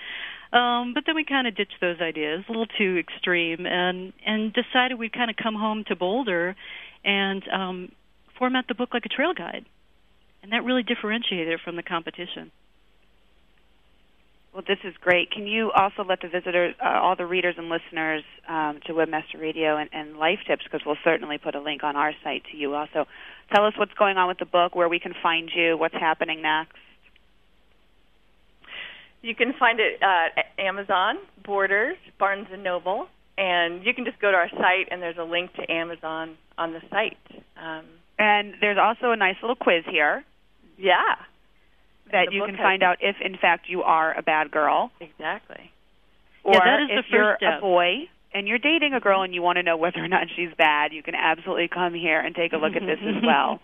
Um, 0.53 0.95
but 0.95 1.05
then 1.07 1.15
we 1.15 1.25
kind 1.25 1.47
of 1.47 1.55
ditched 1.55 1.77
those 1.81 2.01
ideas, 2.01 2.45
a 2.49 2.51
little 2.51 2.67
too 2.67 2.99
extreme, 2.99 3.67
and 3.67 4.13
and 4.25 4.53
decided 4.53 4.99
we'd 4.99 5.13
kind 5.13 5.31
of 5.31 5.37
come 5.37 5.55
home 5.55 5.85
to 5.89 5.95
Boulder 5.95 6.57
and 7.05 7.43
um, 7.53 7.93
format 8.39 8.67
the 8.69 8.75
book 8.75 8.91
like 8.93 9.05
a 9.05 9.09
trail 9.09 9.35
guide, 9.35 9.67
and 10.47 10.53
that 10.53 10.65
really 10.65 10.85
differentiated 10.85 11.49
it 11.49 11.61
from 11.65 11.75
the 11.75 11.83
competition. 11.83 12.53
Well, 14.55 14.63
this 14.67 14.79
is 14.85 14.95
great. 15.01 15.33
Can 15.33 15.49
you 15.49 15.73
also 15.73 16.05
let 16.05 16.21
the 16.21 16.29
visitors, 16.29 16.77
uh, 16.81 17.01
all 17.03 17.17
the 17.17 17.27
readers 17.27 17.57
and 17.59 17.69
listeners 17.69 18.23
um, 18.49 18.79
to 18.87 18.93
Webmaster 18.93 19.41
Radio 19.41 19.77
and, 19.77 19.91
and 19.93 20.17
Life 20.17 20.39
Tips, 20.47 20.63
because 20.63 20.83
we'll 20.87 20.97
certainly 21.03 21.37
put 21.39 21.57
a 21.57 21.61
link 21.61 21.83
on 21.83 21.97
our 21.97 22.13
site 22.23 22.45
to 22.53 22.57
you 22.57 22.75
also. 22.75 23.07
Tell 23.53 23.67
us 23.67 23.75
what's 23.77 23.93
going 23.95 24.19
on 24.19 24.29
with 24.29 24.39
the 24.39 24.47
book, 24.47 24.77
where 24.77 24.89
we 24.89 25.01
can 25.01 25.15
find 25.21 25.51
you, 25.53 25.77
what's 25.77 25.97
happening 25.97 26.43
next. 26.43 26.77
You 29.21 29.35
can 29.35 29.53
find 29.59 29.81
it 29.81 30.01
uh, 30.01 30.29
at 30.39 30.65
Amazon, 30.65 31.17
Borders, 31.45 31.97
Barnes 32.21 32.47
and 32.53 32.63
Noble, 32.63 33.09
and 33.37 33.85
you 33.85 33.93
can 33.95 34.05
just 34.05 34.21
go 34.21 34.31
to 34.31 34.37
our 34.37 34.49
site, 34.51 34.89
and 34.93 35.03
there's 35.03 35.19
a 35.19 35.25
link 35.25 35.53
to 35.55 35.69
Amazon 35.71 36.39
on 36.57 36.73
the 36.73 36.81
site. 36.89 37.19
Um, 37.61 37.85
and 38.19 38.55
there's 38.61 38.79
also 38.79 39.11
a 39.11 39.17
nice 39.17 39.37
little 39.43 39.57
quiz 39.57 39.85
here. 39.91 40.25
Yeah 40.79 41.17
that 42.13 42.33
you 42.33 42.45
can 42.45 42.57
find 42.57 42.83
out 42.83 42.99
if, 43.01 43.17
in 43.25 43.37
fact, 43.37 43.67
you 43.69 43.83
are 43.83 44.17
a 44.17 44.23
bad 44.23 44.51
girl. 44.51 44.91
Exactly. 45.01 45.71
Or 46.45 46.55
yeah, 46.55 46.61
that 46.65 46.83
is 46.85 46.99
if 47.01 47.05
the 47.11 47.17
you're 47.17 47.37
step. 47.39 47.59
a 47.59 47.61
boy 47.61 48.09
and 48.33 48.47
you're 48.47 48.59
dating 48.59 48.95
a 48.95 49.01
girl 49.01 49.23
and 49.23 49.35
you 49.35 49.43
want 49.43 49.57
to 49.57 49.63
know 49.63 49.77
whether 49.77 49.99
or 49.99 50.09
not 50.09 50.29
she's 50.35 50.51
bad, 50.57 50.93
you 50.93 51.03
can 51.03 51.15
absolutely 51.15 51.69
come 51.69 51.95
here 51.95 52.21
and 52.21 52.35
take 52.35 52.53
a 52.53 52.57
look 52.57 52.77
at 52.77 52.83
this 52.83 52.99
as 53.03 53.23
well. 53.27 53.61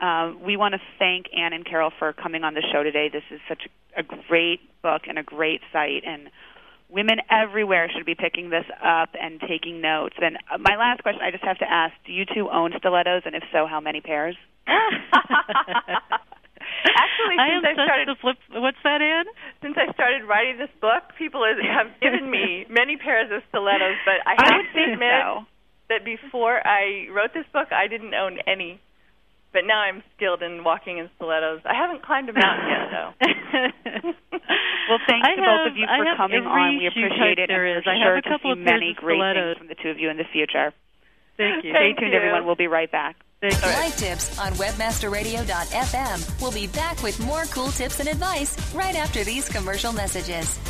Um, 0.00 0.42
we 0.42 0.56
want 0.56 0.74
to 0.74 0.80
thank 0.98 1.26
Ann 1.36 1.52
and 1.52 1.64
Carol 1.64 1.92
for 1.98 2.12
coming 2.12 2.44
on 2.44 2.54
the 2.54 2.62
show 2.72 2.82
today. 2.82 3.08
This 3.12 3.22
is 3.30 3.40
such 3.48 3.62
a 3.96 4.02
great 4.02 4.60
book 4.82 5.02
and 5.06 5.18
a 5.18 5.22
great 5.22 5.60
site, 5.72 6.02
and 6.04 6.28
women 6.88 7.18
everywhere 7.30 7.88
should 7.94 8.06
be 8.06 8.16
picking 8.16 8.50
this 8.50 8.64
up 8.82 9.10
and 9.20 9.38
taking 9.40 9.80
notes. 9.80 10.16
And 10.20 10.38
uh, 10.52 10.58
my 10.58 10.76
last 10.76 11.02
question, 11.02 11.22
I 11.22 11.30
just 11.30 11.44
have 11.44 11.58
to 11.58 11.70
ask: 11.70 11.94
Do 12.04 12.12
you 12.12 12.24
two 12.24 12.48
own 12.50 12.72
stilettos, 12.78 13.22
and 13.26 13.36
if 13.36 13.44
so, 13.52 13.66
how 13.68 13.80
many 13.80 14.00
pairs? 14.00 14.34
Actually, 16.84 17.36
I 17.38 17.46
since 17.54 17.64
I, 17.64 17.74
such 17.76 17.86
started 17.86 18.08
flip. 18.20 18.36
What's 18.58 18.82
that, 18.84 19.00
Ann? 19.02 19.26
since 19.62 19.76
I 19.78 19.92
started 19.94 20.24
writing 20.26 20.58
this 20.58 20.72
book, 20.80 21.14
people 21.18 21.42
have 21.46 21.88
given 22.02 22.30
me 22.30 22.66
many 22.70 22.96
pairs 22.96 23.30
of 23.30 23.42
stilettos, 23.48 23.96
but 24.04 24.18
I 24.26 24.34
I 24.34 24.44
have 24.50 24.56
would 24.58 24.70
to 24.74 24.82
admit 24.92 25.14
so. 25.22 25.46
that 25.88 26.02
before 26.04 26.58
I 26.66 27.06
wrote 27.14 27.30
this 27.34 27.46
book, 27.52 27.70
I 27.70 27.86
didn't 27.86 28.14
own 28.14 28.38
any. 28.46 28.80
But 29.52 29.68
now 29.68 29.84
I'm 29.84 30.02
skilled 30.16 30.40
in 30.42 30.64
walking 30.64 30.96
in 30.96 31.10
stilettos. 31.20 31.60
I 31.68 31.76
haven't 31.76 32.00
climbed 32.02 32.30
a 32.30 32.32
mountain 32.32 32.66
yet, 32.72 32.86
though. 32.88 33.12
Well, 34.88 34.98
thanks 35.06 35.28
I 35.28 35.36
to 35.36 35.42
both 35.44 35.66
of 35.70 35.76
you 35.76 35.86
I 35.86 35.98
for 36.00 36.04
have 36.08 36.16
coming 36.16 36.42
on. 36.42 36.78
We 36.80 36.86
appreciate 36.88 37.38
it. 37.38 37.46
there 37.48 37.66
and 37.68 37.78
is. 37.78 37.84
I 37.86 37.94
have 38.00 38.16
sure 38.16 38.16
a 38.18 38.22
couple 38.24 38.50
see 38.50 38.58
of 38.58 38.64
many 38.64 38.96
great 38.96 39.20
stilettos. 39.20 39.54
things 39.54 39.58
from 39.60 39.68
the 39.68 39.76
two 39.78 39.90
of 39.90 39.98
you 40.00 40.08
in 40.10 40.16
the 40.16 40.24
future. 40.32 40.72
Thank 41.36 41.64
you. 41.64 41.70
Stay 41.70 41.92
Thank 41.94 41.98
tuned, 42.00 42.12
you. 42.12 42.18
everyone. 42.18 42.44
We'll 42.48 42.56
be 42.58 42.66
right 42.66 42.90
back. 42.90 43.16
Thank 43.42 43.60
you. 43.60 43.72
Life 43.72 43.96
Tips 43.96 44.38
on 44.38 44.52
WebmasterRadio.fm. 44.52 46.40
We'll 46.40 46.52
be 46.52 46.68
back 46.68 47.02
with 47.02 47.18
more 47.26 47.42
cool 47.46 47.70
tips 47.72 47.98
and 47.98 48.08
advice 48.08 48.56
right 48.72 48.94
after 48.94 49.24
these 49.24 49.48
commercial 49.48 49.92
messages. 49.92 50.60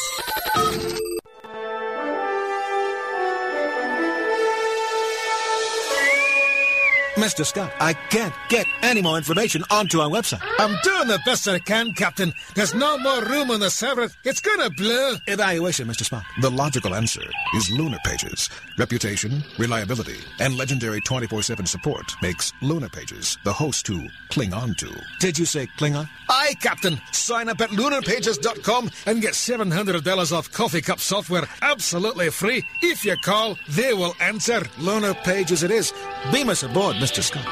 Mr. 7.21 7.45
Scott, 7.45 7.71
I 7.79 7.93
can't 7.93 8.33
get 8.49 8.65
any 8.81 8.99
more 8.99 9.15
information 9.15 9.63
onto 9.69 9.99
our 9.99 10.09
website. 10.09 10.41
I'm 10.57 10.75
doing 10.83 11.07
the 11.07 11.19
best 11.23 11.47
I 11.47 11.59
can, 11.59 11.93
Captain. 11.93 12.33
There's 12.55 12.73
no 12.73 12.97
more 12.97 13.23
room 13.23 13.51
on 13.51 13.59
the 13.59 13.69
server. 13.69 14.09
It's 14.23 14.41
gonna 14.41 14.71
blow. 14.71 15.17
Evaluation, 15.27 15.87
Mr. 15.87 16.01
Spock. 16.01 16.23
The 16.41 16.49
logical 16.49 16.95
answer 16.95 17.21
is 17.53 17.69
Lunar 17.69 17.99
Pages. 18.03 18.49
Reputation, 18.79 19.43
reliability, 19.59 20.17
and 20.39 20.57
legendary 20.57 20.99
24-7 21.01 21.67
support 21.67 22.11
makes 22.23 22.53
Lunar 22.63 22.89
Pages 22.89 23.37
the 23.43 23.53
host 23.53 23.85
to 23.85 24.07
cling 24.29 24.51
on 24.55 24.73
to. 24.79 24.91
Did 25.19 25.37
you 25.37 25.45
say 25.45 25.67
Klingon? 25.77 26.09
Aye, 26.27 26.55
Captain. 26.59 26.99
Sign 27.11 27.49
up 27.49 27.61
at 27.61 27.69
lunarpages.com 27.69 28.89
and 29.05 29.21
get 29.21 29.33
$700 29.33 30.31
off 30.35 30.51
coffee 30.51 30.81
cup 30.81 30.99
software 30.99 31.43
absolutely 31.61 32.31
free. 32.31 32.65
If 32.81 33.05
you 33.05 33.15
call, 33.17 33.59
they 33.69 33.93
will 33.93 34.15
answer. 34.19 34.63
Lunar 34.79 35.13
Pages 35.13 35.61
it 35.61 35.69
is. 35.69 35.93
Beam 36.31 36.49
us 36.49 36.63
aboard, 36.63 36.95
Mr. 36.95 37.10
Scott. 37.19 37.43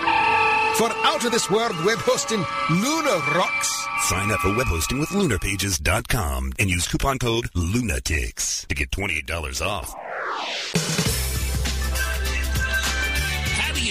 For 0.77 0.89
out 1.05 1.25
of 1.25 1.31
this 1.31 1.49
world 1.49 1.75
web 1.83 1.97
hosting, 1.97 2.45
Lunar 2.69 3.17
rocks. 3.35 3.85
Sign 4.07 4.31
up 4.31 4.39
for 4.39 4.55
web 4.55 4.67
hosting 4.67 4.99
with 4.99 5.09
lunarpages.com 5.09 6.53
and 6.57 6.69
use 6.69 6.87
coupon 6.87 7.19
code 7.19 7.49
LUNATICS 7.53 8.67
to 8.67 8.75
get 8.75 8.91
$28 8.91 9.65
off. 9.65 9.93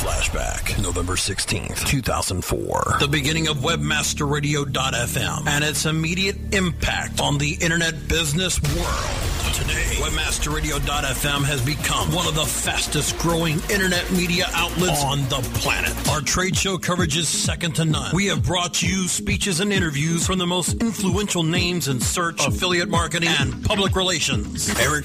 Flashback, 0.00 0.82
November 0.82 1.12
16th, 1.12 1.86
2004. 1.86 2.96
The 3.00 3.08
beginning 3.08 3.48
of 3.48 3.58
WebmasterRadio.fm 3.58 5.46
and 5.46 5.62
its 5.62 5.84
immediate 5.84 6.54
impact 6.54 7.20
on 7.20 7.36
the 7.36 7.58
internet 7.60 8.08
business 8.08 8.58
world. 8.62 9.20
Today, 9.54 9.96
WebmasterRadio.fm 9.98 11.44
has 11.44 11.62
become 11.62 12.14
one 12.14 12.26
of 12.26 12.34
the 12.34 12.46
fastest 12.46 13.18
growing 13.18 13.60
internet 13.68 14.10
media 14.12 14.46
outlets 14.54 15.04
on 15.04 15.18
the 15.28 15.46
planet. 15.58 15.92
Our 16.08 16.22
trade 16.22 16.56
show 16.56 16.78
coverage 16.78 17.18
is 17.18 17.28
second 17.28 17.74
to 17.74 17.84
none. 17.84 18.14
We 18.14 18.26
have 18.26 18.42
brought 18.42 18.80
you 18.82 19.06
speeches 19.06 19.60
and 19.60 19.70
interviews 19.70 20.26
from 20.26 20.38
the 20.38 20.46
most 20.46 20.80
influential 20.80 21.42
names 21.42 21.88
in 21.88 22.00
search, 22.00 22.46
affiliate 22.46 22.88
marketing, 22.88 23.28
and 23.38 23.62
public 23.62 23.96
relations. 23.96 24.70
Eric 24.80 25.04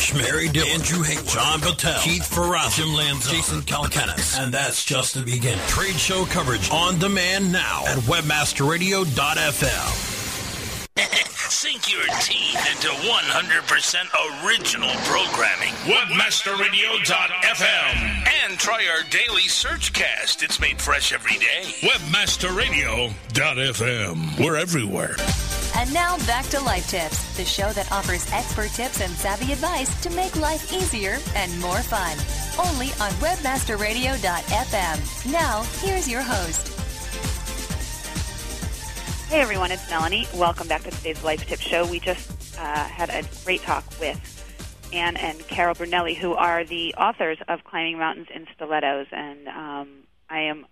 Dillon, 0.54 0.72
Andrew 0.72 1.04
Hake, 1.04 1.26
John 1.26 1.60
Patel, 1.60 2.00
Keith 2.02 2.26
Farrar, 2.26 2.70
Jim 2.70 2.90
Lanzone, 2.90 3.32
Jason 3.32 3.62
Calacanis. 3.64 4.40
And 4.40 4.54
that's 4.54 4.85
just 4.86 5.16
the 5.16 5.22
beginning. 5.22 5.66
Trade 5.68 5.96
show 5.96 6.26
coverage 6.26 6.70
on 6.70 7.00
demand 7.00 7.52
now 7.52 7.84
at 7.88 7.98
WebmasterRadio.fm. 8.00 10.12
Sink 11.50 11.92
your 11.92 12.04
teeth 12.22 12.56
into 12.72 12.90
100% 12.90 14.46
original 14.46 14.92
programming. 15.06 15.74
WebmasterRadio.fm. 15.86 18.28
And 18.46 18.60
try 18.60 18.86
our 18.88 19.02
daily 19.10 19.48
search 19.48 19.92
cast. 19.94 20.44
It's 20.44 20.60
made 20.60 20.80
fresh 20.80 21.12
every 21.14 21.38
day. 21.38 21.64
WebmasterRadio.fm. 21.82 24.40
We're 24.40 24.58
everywhere. 24.58 25.16
And 25.76 25.92
now 25.94 26.18
back 26.28 26.46
to 26.48 26.60
Life 26.62 26.90
Tips, 26.90 27.36
the 27.38 27.44
show 27.44 27.72
that 27.74 27.92
offers 27.92 28.32
expert 28.32 28.70
tips 28.70 29.02
and 29.02 29.12
savvy 29.14 29.52
advice 29.52 30.00
to 30.04 30.12
make 30.12 30.36
life 30.36 30.72
easier 30.72 31.18
and 31.36 31.60
more 31.60 31.80
fun. 31.80 32.18
Only 32.58 32.88
on 33.02 33.12
WebmasterRadio.fm. 33.20 35.32
Now, 35.32 35.64
here's 35.82 36.10
your 36.10 36.22
host. 36.22 36.72
Hey 39.30 39.42
everyone, 39.42 39.72
it's 39.72 39.90
Melanie. 39.90 40.26
Welcome 40.36 40.70
back 40.70 40.84
to 40.84 40.92
today's 40.92 41.22
Life 41.22 41.46
Tip 41.48 41.60
Show. 41.60 41.86
We 41.86 42.00
just 42.00 42.58
uh, 42.58 42.86
had 42.86 43.10
a 43.10 43.24
great 43.44 43.62
talk 43.62 43.84
with 44.00 44.88
Ann 44.94 45.18
and 45.18 45.38
Carol 45.48 45.76
Brunelli, 45.76 46.16
who 46.16 46.34
are 46.36 46.64
the 46.64 46.94
authors 46.94 47.40
of 47.50 47.66
Climbing 47.66 47.98
Mountains 47.98 48.28
in 48.34 48.48
Stilettos. 48.56 49.08
And 49.12 49.50
um, 49.50 49.90
I 50.30 50.40
am 50.42 50.66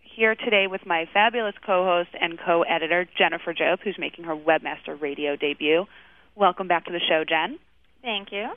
here 0.00 0.34
today 0.34 0.68
with 0.68 0.86
my 0.86 1.06
fabulous 1.12 1.54
co-host 1.66 2.10
and 2.18 2.38
co-editor, 2.38 3.06
Jennifer 3.18 3.52
Job, 3.52 3.80
who's 3.84 3.98
making 3.98 4.24
her 4.24 4.34
Webmaster 4.34 4.98
Radio 4.98 5.36
debut. 5.36 5.84
Welcome 6.34 6.68
back 6.68 6.86
to 6.86 6.92
the 6.92 7.00
show, 7.00 7.24
Jen. 7.28 7.58
Thank 8.00 8.32
you. 8.32 8.52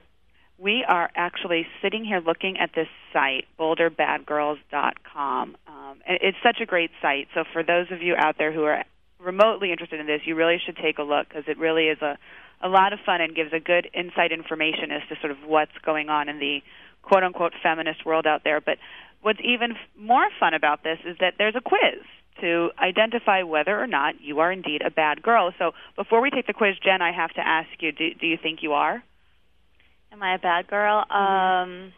We 0.61 0.83
are 0.87 1.09
actually 1.15 1.65
sitting 1.81 2.03
here 2.03 2.19
looking 2.19 2.57
at 2.57 2.71
this 2.75 2.87
site, 3.13 3.45
boulderbadgirls.com. 3.57 5.57
Um, 5.67 5.97
and 6.05 6.19
it's 6.21 6.37
such 6.43 6.57
a 6.61 6.65
great 6.65 6.91
site. 7.01 7.27
So 7.33 7.45
for 7.53 7.63
those 7.63 7.87
of 7.91 8.01
you 8.01 8.15
out 8.17 8.35
there 8.37 8.51
who 8.51 8.63
are 8.63 8.83
remotely 9.19 9.71
interested 9.71 9.99
in 9.99 10.05
this, 10.05 10.21
you 10.25 10.35
really 10.35 10.57
should 10.63 10.75
take 10.75 10.97
a 10.97 11.03
look 11.03 11.29
because 11.29 11.45
it 11.47 11.57
really 11.57 11.85
is 11.85 12.01
a, 12.01 12.17
a 12.61 12.67
lot 12.67 12.91
of 12.91 12.99
fun 13.05 13.21
and 13.21 13.35
gives 13.35 13.53
a 13.53 13.59
good 13.59 13.89
insight 13.93 14.33
information 14.33 14.91
as 14.91 15.01
to 15.09 15.15
sort 15.21 15.31
of 15.31 15.37
what's 15.45 15.77
going 15.85 16.09
on 16.09 16.27
in 16.27 16.39
the 16.39 16.59
quote 17.01 17.23
unquote 17.23 17.53
feminist 17.63 18.05
world 18.05 18.27
out 18.27 18.43
there. 18.43 18.59
But 18.59 18.77
what's 19.21 19.39
even 19.43 19.75
more 19.97 20.27
fun 20.39 20.53
about 20.53 20.83
this 20.83 20.99
is 21.05 21.17
that 21.19 21.35
there's 21.37 21.55
a 21.55 21.61
quiz 21.61 22.03
to 22.41 22.69
identify 22.79 23.43
whether 23.43 23.79
or 23.79 23.87
not 23.87 24.15
you 24.21 24.39
are 24.39 24.51
indeed 24.51 24.81
a 24.81 24.91
bad 24.91 25.21
girl. 25.21 25.53
So 25.57 25.71
before 25.95 26.21
we 26.21 26.29
take 26.29 26.47
the 26.47 26.53
quiz, 26.53 26.75
Jen, 26.83 27.01
I 27.01 27.11
have 27.11 27.33
to 27.33 27.45
ask 27.45 27.69
you: 27.79 27.91
Do, 27.91 28.13
do 28.13 28.27
you 28.27 28.37
think 28.41 28.59
you 28.61 28.73
are? 28.73 29.03
Am 30.11 30.23
I 30.23 30.35
a 30.35 30.39
bad 30.39 30.67
girl? 30.67 30.97
Um, 31.09 31.93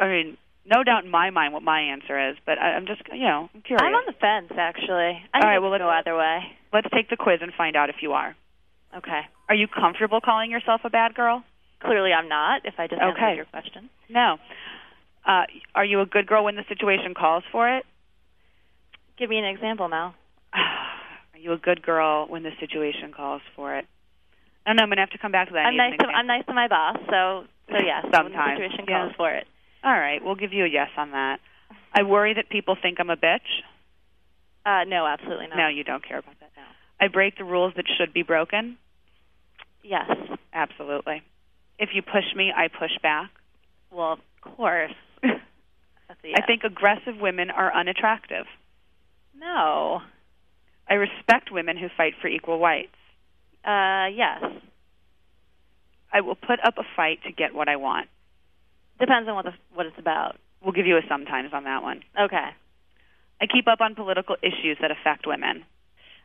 I 0.00 0.08
mean, 0.08 0.36
no 0.64 0.82
doubt 0.82 1.04
in 1.04 1.10
my 1.10 1.30
mind 1.30 1.52
what 1.52 1.62
my 1.62 1.80
answer 1.80 2.30
is, 2.30 2.36
but 2.46 2.58
I, 2.58 2.72
I'm 2.74 2.86
just, 2.86 3.02
you 3.12 3.24
know, 3.24 3.48
I'm 3.54 3.62
curious. 3.62 3.82
I'm 3.82 3.94
on 3.94 4.04
the 4.06 4.12
fence, 4.18 4.58
actually. 4.58 5.22
I 5.34 5.40
All 5.40 5.46
right, 5.46 5.58
well, 5.58 5.72
could 5.72 5.78
go 5.78 5.88
either 5.88 6.16
way. 6.16 6.40
Let's 6.72 6.88
take 6.94 7.10
the 7.10 7.16
quiz 7.16 7.38
and 7.42 7.52
find 7.56 7.76
out 7.76 7.90
if 7.90 7.96
you 8.02 8.12
are. 8.12 8.34
Okay. 8.96 9.20
Are 9.48 9.54
you 9.54 9.66
comfortable 9.68 10.20
calling 10.22 10.50
yourself 10.50 10.82
a 10.84 10.90
bad 10.90 11.14
girl? 11.14 11.44
clearly 11.80 12.12
I'm 12.12 12.28
not. 12.28 12.62
If 12.64 12.74
I 12.78 12.86
just 12.88 13.00
answered 13.00 13.22
Okay. 13.22 13.36
your 13.36 13.44
question. 13.44 13.88
No. 14.08 14.38
Uh, 15.24 15.44
are 15.74 15.84
you 15.84 16.00
a 16.00 16.06
good 16.06 16.26
girl 16.26 16.44
when 16.44 16.56
the 16.56 16.64
situation 16.68 17.14
calls 17.14 17.44
for 17.52 17.68
it? 17.76 17.84
Give 19.18 19.30
me 19.30 19.38
an 19.38 19.44
example, 19.44 19.88
Mel. 19.88 20.14
Are 20.54 21.38
you 21.38 21.52
a 21.52 21.58
good 21.58 21.82
girl 21.82 22.26
when 22.28 22.42
the 22.42 22.50
situation 22.58 23.12
calls 23.14 23.42
for 23.54 23.76
it? 23.76 23.86
I 24.68 24.72
don't 24.72 24.76
know. 24.76 24.82
I'm 24.82 24.90
gonna 24.90 25.00
have 25.00 25.10
to 25.10 25.18
come 25.18 25.32
back 25.32 25.48
to 25.48 25.54
that. 25.54 25.64
I'm 25.64 25.76
nice. 25.76 25.96
To. 25.98 26.06
I'm 26.06 26.26
nice 26.26 26.44
to 26.44 26.52
my 26.52 26.68
boss, 26.68 26.98
so 27.08 27.44
so 27.70 27.76
yes. 27.82 28.04
The 28.04 28.12
Sometimes, 28.12 28.60
situation 28.60 28.84
yeah. 28.86 29.00
calls 29.00 29.12
for 29.16 29.32
it. 29.32 29.46
All 29.82 29.98
right, 29.98 30.22
we'll 30.22 30.34
give 30.34 30.52
you 30.52 30.66
a 30.66 30.68
yes 30.68 30.90
on 30.98 31.12
that. 31.12 31.40
I 31.94 32.02
worry 32.02 32.34
that 32.34 32.50
people 32.50 32.76
think 32.80 33.00
I'm 33.00 33.08
a 33.08 33.16
bitch. 33.16 33.64
Uh, 34.66 34.84
no, 34.84 35.06
absolutely 35.06 35.46
not. 35.46 35.56
No, 35.56 35.68
you 35.68 35.84
don't 35.84 36.06
care 36.06 36.18
about 36.18 36.38
that. 36.40 36.50
No. 36.54 36.62
I 37.00 37.08
break 37.08 37.38
the 37.38 37.44
rules 37.44 37.72
that 37.76 37.86
should 37.96 38.12
be 38.12 38.22
broken. 38.22 38.76
Yes. 39.82 40.10
Absolutely. 40.52 41.22
If 41.78 41.90
you 41.94 42.02
push 42.02 42.34
me, 42.36 42.52
I 42.54 42.68
push 42.68 42.90
back. 43.02 43.30
Well, 43.90 44.12
of 44.12 44.56
course. 44.56 44.92
Yes. 46.24 46.40
I 46.42 46.46
think 46.46 46.64
aggressive 46.64 47.14
women 47.20 47.48
are 47.48 47.72
unattractive. 47.72 48.46
No. 49.38 50.00
I 50.88 50.94
respect 50.94 51.52
women 51.52 51.76
who 51.76 51.86
fight 51.96 52.14
for 52.20 52.26
equal 52.28 52.58
rights. 52.58 52.97
Uh, 53.68 54.08
yes. 54.08 54.42
I 56.10 56.22
will 56.22 56.36
put 56.36 56.58
up 56.64 56.78
a 56.78 56.84
fight 56.96 57.18
to 57.26 57.32
get 57.32 57.54
what 57.54 57.68
I 57.68 57.76
want. 57.76 58.08
Depends 58.98 59.28
on 59.28 59.34
what 59.34 59.44
the, 59.44 59.52
what 59.74 59.84
it's 59.84 59.98
about. 59.98 60.36
We'll 60.64 60.72
give 60.72 60.86
you 60.86 60.96
a 60.96 61.02
sometimes 61.06 61.50
on 61.52 61.64
that 61.64 61.82
one. 61.82 62.00
Okay. 62.18 62.48
I 63.40 63.46
keep 63.46 63.68
up 63.68 63.80
on 63.82 63.94
political 63.94 64.36
issues 64.42 64.78
that 64.80 64.90
affect 64.90 65.26
women. 65.26 65.64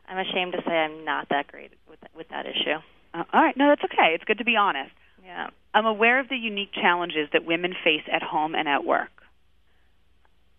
I'm 0.08 0.18
ashamed 0.18 0.52
to 0.52 0.62
say 0.66 0.72
I'm 0.72 1.04
not 1.04 1.28
that 1.28 1.46
great 1.46 1.72
with 1.88 2.00
with 2.16 2.28
that 2.30 2.46
issue. 2.46 2.80
Uh, 3.12 3.24
all 3.32 3.42
right, 3.42 3.56
no, 3.56 3.68
that's 3.68 3.84
okay. 3.84 4.14
It's 4.14 4.24
good 4.24 4.38
to 4.38 4.44
be 4.44 4.56
honest. 4.56 4.92
Yeah. 5.24 5.48
I'm 5.72 5.86
aware 5.86 6.18
of 6.20 6.28
the 6.28 6.36
unique 6.36 6.72
challenges 6.72 7.28
that 7.32 7.44
women 7.44 7.74
face 7.84 8.02
at 8.12 8.22
home 8.22 8.54
and 8.54 8.68
at 8.68 8.84
work. 8.84 9.10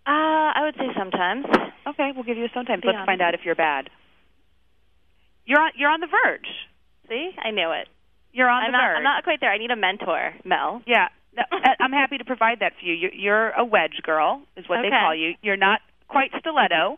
Uh, 0.08 0.54
I 0.54 0.62
would 0.64 0.76
say 0.76 0.88
sometimes. 0.98 1.46
Okay, 1.88 2.12
we'll 2.16 2.24
give 2.24 2.38
you 2.38 2.46
a 2.46 2.50
sometimes. 2.54 2.82
Be 2.82 2.88
Let's 2.88 2.98
honest. 2.98 3.08
find 3.08 3.22
out 3.22 3.34
if 3.34 3.42
you're 3.44 3.56
bad. 3.56 3.90
You're 5.46 5.60
on. 5.60 5.72
You're 5.76 5.90
on 5.90 6.00
the 6.00 6.08
verge. 6.08 6.48
See, 7.10 7.32
I 7.42 7.52
knew 7.52 7.72
it. 7.72 7.88
You're 8.34 8.50
on 8.50 8.64
I'm 8.64 8.72
the 8.72 8.78
not. 8.78 8.88
verge. 8.88 8.98
I'm 8.98 9.04
not 9.04 9.24
quite 9.24 9.40
there. 9.40 9.52
I 9.52 9.58
need 9.58 9.72
a 9.72 9.76
mentor, 9.76 10.34
Mel. 10.44 10.82
Yeah, 10.86 11.08
I'm 11.80 11.92
happy 11.92 12.18
to 12.18 12.26
provide 12.26 12.60
that 12.60 12.74
for 12.80 12.86
you. 12.86 12.94
You're, 12.94 13.14
you're 13.14 13.50
a 13.52 13.64
wedge 13.64 14.02
girl, 14.04 14.42
is 14.58 14.68
what 14.68 14.82
they 14.82 14.90
call 14.90 15.16
you. 15.16 15.34
You're 15.42 15.58
not 15.58 15.80
quite 16.08 16.32
stiletto, 16.40 16.98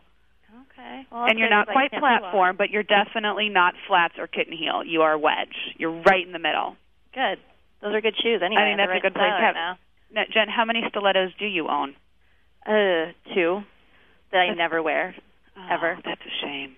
Okay. 0.78 1.06
Well, 1.10 1.24
and 1.26 1.38
you're 1.38 1.50
not 1.50 1.66
quite 1.66 1.90
but 1.90 1.98
I 1.98 2.00
can't 2.00 2.22
do 2.22 2.28
platform, 2.30 2.56
but 2.56 2.70
you're 2.70 2.84
definitely 2.84 3.48
not 3.48 3.74
flats 3.86 4.14
or 4.18 4.26
kitten 4.26 4.56
heel. 4.56 4.82
You 4.84 5.02
are 5.02 5.18
wedge. 5.18 5.74
You're 5.76 6.02
right 6.02 6.24
in 6.24 6.32
the 6.32 6.38
middle. 6.38 6.76
Good. 7.12 7.38
Those 7.82 7.94
are 7.94 8.00
good 8.00 8.14
shoes. 8.22 8.40
Anyway, 8.44 8.62
I 8.62 8.66
think 8.66 8.78
that's 8.78 8.98
a 8.98 9.02
good 9.02 9.14
place 9.14 9.30
to 9.30 9.44
have. 9.44 9.54
right 9.54 9.76
Now, 10.12 10.22
Jen, 10.32 10.48
how 10.48 10.64
many 10.64 10.82
stilettos 10.88 11.30
do 11.38 11.46
you 11.46 11.68
own? 11.68 11.94
Uh, 12.66 13.12
two 13.34 13.60
that 14.32 14.38
I 14.38 14.54
never 14.54 14.82
wear 14.82 15.14
ever. 15.70 15.96
Oh, 15.98 16.02
that's 16.04 16.20
a 16.20 16.46
shame. 16.46 16.76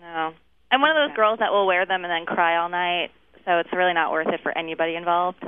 No. 0.00 0.32
I'm 0.72 0.80
one 0.80 0.90
of 0.90 0.96
those 1.08 1.14
girls 1.16 1.38
that 1.40 1.52
will 1.52 1.66
wear 1.66 1.84
them 1.86 2.04
and 2.04 2.10
then 2.10 2.24
cry 2.26 2.56
all 2.56 2.68
night. 2.68 3.10
So 3.44 3.58
it's 3.58 3.72
really 3.72 3.92
not 3.94 4.10
worth 4.12 4.28
it 4.28 4.40
for 4.42 4.56
anybody 4.56 4.94
involved. 4.96 5.44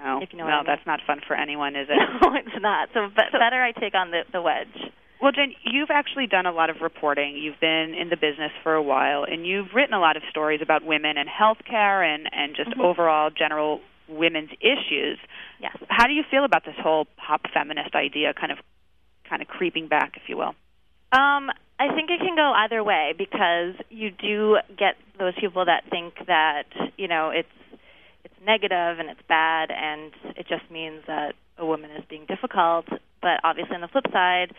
Oh, 0.00 0.20
If 0.22 0.28
you 0.32 0.38
know 0.38 0.44
I 0.44 0.56
mean. 0.58 0.64
that's 0.66 0.86
not 0.86 1.00
fun 1.06 1.20
for 1.26 1.34
anyone, 1.34 1.74
is 1.74 1.88
it? 1.90 1.98
No, 2.22 2.34
it's 2.36 2.62
not. 2.62 2.88
So, 2.94 3.08
be- 3.08 3.32
better 3.38 3.60
I 3.62 3.72
take 3.72 3.94
on 3.94 4.10
the 4.10 4.22
the 4.32 4.40
wedge. 4.40 4.68
Well, 5.20 5.32
Jen, 5.32 5.52
you've 5.64 5.90
actually 5.90 6.28
done 6.28 6.46
a 6.46 6.52
lot 6.52 6.70
of 6.70 6.76
reporting. 6.80 7.36
You've 7.36 7.58
been 7.60 7.92
in 7.98 8.08
the 8.08 8.16
business 8.16 8.52
for 8.62 8.74
a 8.74 8.82
while, 8.82 9.24
and 9.24 9.44
you've 9.44 9.74
written 9.74 9.94
a 9.94 9.98
lot 9.98 10.16
of 10.16 10.22
stories 10.30 10.60
about 10.62 10.84
women 10.84 11.16
and 11.18 11.28
healthcare 11.28 12.06
and 12.06 12.28
and 12.32 12.54
just 12.54 12.70
Mhm. 12.70 12.84
overall 12.84 13.30
general 13.30 13.80
women's 14.06 14.50
issues. 14.60 15.18
Yes. 15.58 15.76
How 15.88 16.06
do 16.06 16.12
you 16.12 16.22
feel 16.30 16.44
about 16.44 16.64
this 16.64 16.76
whole 16.76 17.06
pop 17.16 17.48
feminist 17.52 17.96
idea, 17.96 18.32
kind 18.34 18.52
of 18.52 18.58
kind 19.28 19.42
of 19.42 19.48
creeping 19.48 19.88
back, 19.88 20.16
if 20.16 20.28
you 20.28 20.36
will? 20.36 20.54
Um, 21.12 21.50
I 21.78 21.94
think 21.94 22.10
it 22.10 22.20
can 22.20 22.34
go 22.34 22.52
either 22.56 22.82
way 22.82 23.14
because 23.16 23.74
you 23.88 24.10
do 24.10 24.58
get 24.76 24.96
those 25.18 25.34
people 25.38 25.64
that 25.64 25.84
think 25.90 26.14
that 26.26 26.64
you 26.96 27.08
know 27.08 27.30
it's 27.30 27.48
it's 28.24 28.34
negative 28.44 28.98
and 28.98 29.08
it's 29.08 29.20
bad 29.28 29.70
and 29.70 30.12
it 30.36 30.46
just 30.48 30.68
means 30.70 31.02
that 31.06 31.34
a 31.56 31.66
woman 31.66 31.90
is 31.90 32.04
being 32.08 32.24
difficult. 32.26 32.86
But 33.20 33.40
obviously, 33.44 33.74
on 33.74 33.80
the 33.80 33.88
flip 33.88 34.06
side, 34.12 34.54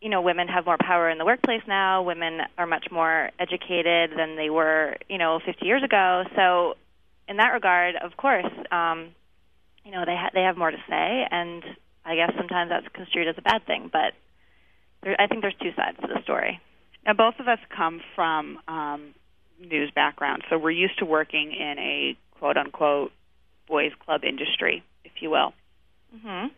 you 0.00 0.08
know, 0.08 0.20
women 0.20 0.48
have 0.48 0.66
more 0.66 0.76
power 0.78 1.08
in 1.10 1.18
the 1.18 1.24
workplace 1.24 1.62
now. 1.66 2.02
Women 2.02 2.40
are 2.58 2.66
much 2.66 2.86
more 2.90 3.30
educated 3.38 4.10
than 4.16 4.36
they 4.36 4.50
were, 4.50 4.96
you 5.08 5.18
know, 5.18 5.40
50 5.44 5.64
years 5.64 5.82
ago. 5.82 6.24
So, 6.36 6.74
in 7.28 7.38
that 7.38 7.48
regard, 7.48 7.96
of 7.96 8.16
course, 8.16 8.52
um, 8.70 9.08
you 9.84 9.90
know, 9.90 10.04
they 10.04 10.14
ha- 10.14 10.30
they 10.34 10.42
have 10.42 10.56
more 10.56 10.70
to 10.70 10.82
say, 10.88 11.26
and 11.30 11.62
I 12.04 12.16
guess 12.16 12.32
sometimes 12.36 12.70
that's 12.70 12.86
construed 12.94 13.28
as 13.28 13.36
a 13.38 13.42
bad 13.42 13.66
thing. 13.66 13.88
But 13.92 14.12
there, 15.04 15.20
I 15.20 15.26
think 15.26 15.42
there's 15.42 15.54
two 15.62 15.70
sides 15.76 15.98
to 16.00 16.08
the 16.08 16.22
story. 16.22 16.60
Now, 17.06 17.12
both 17.12 17.34
of 17.38 17.48
us 17.48 17.58
come 17.76 18.00
from 18.14 18.58
um, 18.66 19.14
news 19.60 19.90
backgrounds, 19.94 20.44
so 20.50 20.58
we're 20.58 20.70
used 20.70 20.98
to 20.98 21.04
working 21.04 21.52
in 21.52 21.78
a 21.78 22.16
quote 22.38 22.56
unquote 22.56 23.12
boys 23.68 23.92
club 24.04 24.22
industry, 24.24 24.82
if 25.04 25.12
you 25.20 25.30
will. 25.30 25.52
Mm-hmm. 26.14 26.48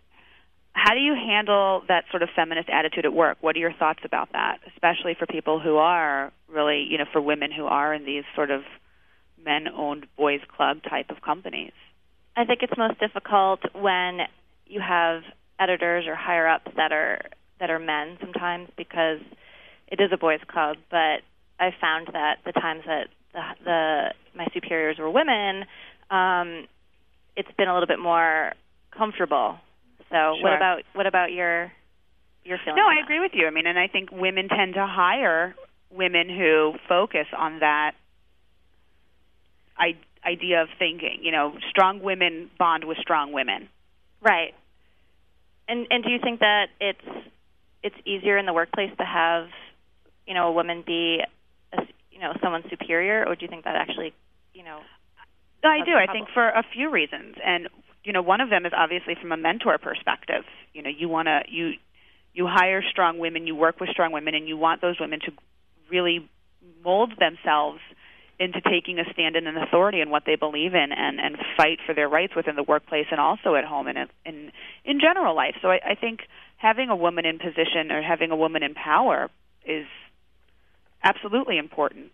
How 0.73 0.95
do 0.95 1.01
you 1.01 1.15
handle 1.15 1.83
that 1.89 2.05
sort 2.11 2.23
of 2.23 2.29
feminist 2.37 2.69
attitude 2.69 3.07
at 3.07 3.13
work? 3.13 3.39
What 3.41 3.57
are 3.57 3.59
your 3.59 3.73
thoughts 3.73 4.01
about 4.05 4.33
that, 4.33 4.59
especially 4.75 5.15
for 5.19 5.27
people 5.27 5.59
who 5.59 5.77
are 5.77 6.33
really, 6.49 6.87
you 6.89 6.99
know, 6.99 7.07
for 7.13 7.21
women 7.21 7.51
who 7.51 7.65
are 7.65 7.95
in 7.95 8.05
these 8.05 8.25
sort 8.35 8.51
of 8.51 8.63
men-owned 9.43 10.07
boys 10.17 10.41
club 10.55 10.83
type 10.89 11.09
of 11.09 11.23
companies? 11.23 11.73
I 12.37 12.45
think 12.45 12.61
it's 12.63 12.77
most 12.77 13.01
difficult 13.01 13.61
when 13.75 14.21
you 14.67 14.81
have 14.87 15.23
editors 15.59 16.05
or 16.07 16.15
higher 16.15 16.47
ups 16.47 16.71
that 16.77 16.93
are 16.93 17.23
that 17.61 17.71
are 17.71 17.79
men 17.79 18.19
sometimes 18.21 18.69
because 18.77 19.21
it 19.89 20.01
is 20.01 20.11
a 20.13 20.17
boys 20.17 20.41
club. 20.49 20.77
But 20.91 21.23
I 21.59 21.71
found 21.81 22.09
that 22.13 22.39
the 22.45 22.53
times 22.53 22.83
that 22.87 23.09
the, 23.33 23.43
the 23.65 24.15
my 24.35 24.47
superiors 24.53 24.99
were 24.99 25.11
women, 25.11 25.65
um, 26.11 26.67
it's 27.37 27.51
been 27.57 27.69
a 27.69 27.73
little 27.73 27.87
bit 27.87 27.99
more 27.99 28.53
comfortable. 28.97 29.59
So 30.11 30.37
what 30.41 30.55
about 30.55 30.83
what 30.95 31.07
about 31.07 31.33
your 31.33 31.73
your 32.45 32.59
feeling? 32.65 32.77
No, 32.77 32.87
I 32.87 32.97
that? 32.97 33.05
agree 33.05 33.21
with 33.21 33.33
you. 33.35 33.47
I 33.47 33.51
mean, 33.51 33.67
and 33.67 33.79
I 33.79 33.89
think 33.89 34.11
women 34.13 34.49
tend 34.49 34.75
to 34.75 34.87
hire 34.87 35.55
women 35.91 36.29
who 36.29 36.75
focus 36.89 37.27
on 37.37 37.61
that 37.61 37.93
I- 39.77 39.97
idea 40.25 40.63
of 40.63 40.69
thinking. 40.79 41.21
You 41.23 41.33
know, 41.33 41.55
strong 41.71 42.03
women 42.03 42.51
bond 42.59 42.85
with 42.85 42.99
strong 42.99 43.33
women. 43.33 43.69
Right. 44.21 44.55
And 45.69 45.87
and 45.91 46.05
do 46.05 46.11
you 46.11 46.19
think 46.23 46.41
that 46.41 46.67
it's 46.81 47.01
it's 47.87 47.97
easier 48.05 48.37
in 48.37 48.47
the 48.47 48.53
workplace 48.53 48.91
to 48.99 49.05
have 49.05 49.47
you 50.27 50.35
know 50.35 50.49
a 50.49 50.53
woman 50.53 50.83
be 50.87 51.21
a, 51.73 51.83
you 52.11 52.21
know 52.21 52.33
someone 52.43 52.65
superior, 52.69 53.25
or 53.27 53.37
do 53.37 53.45
you 53.45 53.49
think 53.49 53.65
that 53.65 53.77
actually 53.77 54.13
you 54.53 54.65
know? 54.65 54.81
No, 55.63 55.71
I 55.71 55.85
do. 55.85 55.93
I 55.93 56.11
think 56.13 56.29
for 56.33 56.49
a 56.49 56.63
few 56.75 56.91
reasons, 56.91 57.37
and 57.45 57.69
you 58.05 58.13
know, 58.13 58.23
one 58.23 58.41
of 58.41 58.51
them 58.51 58.65
is 58.65 58.73
obviously 58.75 59.15
from 59.21 59.33
a 59.33 59.37
mentor 59.37 59.79
perspective. 59.79 60.45
You 60.73 60.83
know, 60.83 60.91
you 60.91 61.09
want 61.09 61.27
to 61.27 61.43
you 61.49 61.73
you 62.33 62.47
hire 62.47 62.83
strong 62.89 63.19
women, 63.19 63.47
you 63.47 63.57
work 63.57 63.81
with 63.81 63.91
strong 63.91 64.13
women, 64.13 64.35
and 64.35 64.47
you 64.47 64.57
want 64.57 64.81
those 64.81 64.99
women 65.01 65.21
to 65.21 65.33
really 65.91 66.29
mold 66.85 67.13
themselves 67.19 67.81
into 68.39 68.61
taking 68.61 68.99
a 68.99 69.05
stand 69.13 69.35
in 69.35 69.47
an 69.47 69.57
authority 69.57 70.01
in 70.01 70.11
what 70.11 70.25
they 70.25 70.37
believe 70.37 70.75
in 70.75 70.93
and 70.93 71.19
and 71.19 71.37
fight 71.57 71.79
for 71.85 71.95
their 71.95 72.09
rights 72.09 72.35
within 72.37 72.55
the 72.55 72.63
workplace 72.63 73.07
and 73.11 73.19
also 73.19 73.55
at 73.55 73.65
home 73.65 73.89
and 73.89 73.99
in 74.25 74.53
in 74.85 75.01
general 75.01 75.35
life. 75.35 75.57
So 75.61 75.71
I, 75.71 75.81
I 75.85 75.95
think 75.95 76.21
having 76.67 76.89
a 76.91 76.97
woman 76.97 77.25
in 77.25 77.39
position 77.39 77.93
or 77.93 78.03
having 78.03 78.33
a 78.33 78.37
woman 78.37 78.65
in 78.65 78.75
power 78.75 79.31
is 79.65 79.87
absolutely 81.05 81.59
important. 81.59 82.11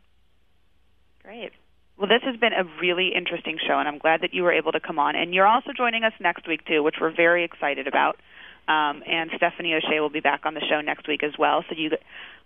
Great. 1.22 1.52
Well, 1.96 2.08
this 2.08 2.22
has 2.24 2.36
been 2.38 2.52
a 2.52 2.64
really 2.80 3.12
interesting 3.14 3.58
show, 3.66 3.78
and 3.78 3.88
I'm 3.88 3.96
glad 3.96 4.20
that 4.20 4.34
you 4.34 4.42
were 4.42 4.52
able 4.52 4.72
to 4.72 4.80
come 4.80 4.98
on. 4.98 5.16
And 5.16 5.32
you're 5.32 5.46
also 5.46 5.70
joining 5.74 6.04
us 6.04 6.12
next 6.20 6.46
week 6.46 6.66
too, 6.66 6.82
which 6.82 6.96
we're 7.00 7.14
very 7.14 7.44
excited 7.44 7.86
about. 7.86 8.18
Um, 8.68 9.02
and 9.06 9.30
Stephanie 9.36 9.74
O'Shea 9.74 10.00
will 10.00 10.10
be 10.10 10.20
back 10.20 10.42
on 10.44 10.52
the 10.54 10.60
show 10.68 10.82
next 10.82 11.08
week 11.08 11.22
as 11.22 11.32
well. 11.38 11.64
So 11.68 11.74
you 11.74 11.90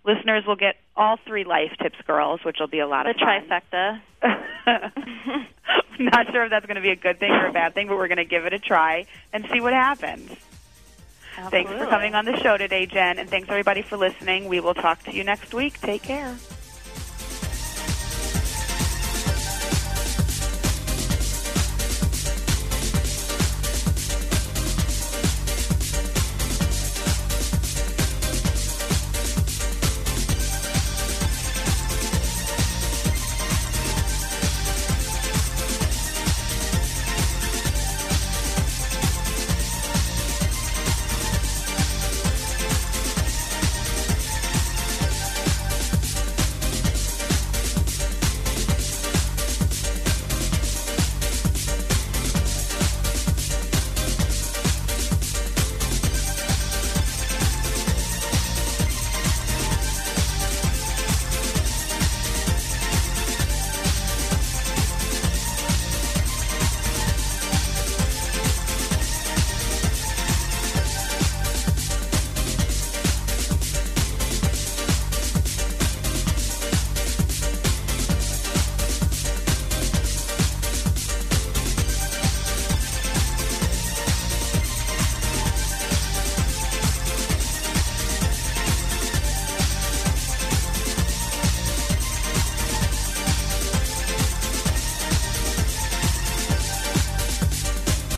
listeners 0.05 0.45
will 0.47 0.55
get 0.55 0.75
all 0.95 1.17
three 1.27 1.43
life 1.43 1.71
tips, 1.81 1.97
girls, 2.07 2.39
which 2.45 2.57
will 2.59 2.67
be 2.67 2.79
a 2.79 2.87
lot 2.87 3.05
The 3.05 3.11
of 3.11 3.17
fun. 3.17 3.99
The 4.21 4.31
trifecta. 4.71 5.41
Not 5.99 6.31
sure 6.31 6.45
if 6.45 6.51
that's 6.51 6.65
going 6.65 6.75
to 6.75 6.81
be 6.81 6.91
a 6.91 6.95
good 6.95 7.19
thing 7.19 7.31
or 7.31 7.47
a 7.47 7.53
bad 7.53 7.73
thing, 7.73 7.87
but 7.87 7.97
we're 7.97 8.07
going 8.07 8.17
to 8.17 8.25
give 8.25 8.45
it 8.45 8.53
a 8.53 8.59
try 8.59 9.05
and 9.33 9.45
see 9.51 9.59
what 9.59 9.73
happens. 9.73 10.31
Thanks 11.49 11.71
for 11.71 11.85
coming 11.85 12.15
on 12.15 12.25
the 12.25 12.35
show 12.37 12.57
today, 12.57 12.87
Jen, 12.87 13.19
and 13.19 13.29
thanks 13.29 13.47
everybody 13.49 13.83
for 13.83 13.95
listening. 13.95 14.47
We 14.47 14.59
will 14.59 14.73
talk 14.73 15.03
to 15.03 15.13
you 15.13 15.23
next 15.23 15.53
week. 15.53 15.79
Take 15.79 16.01
care. 16.01 16.35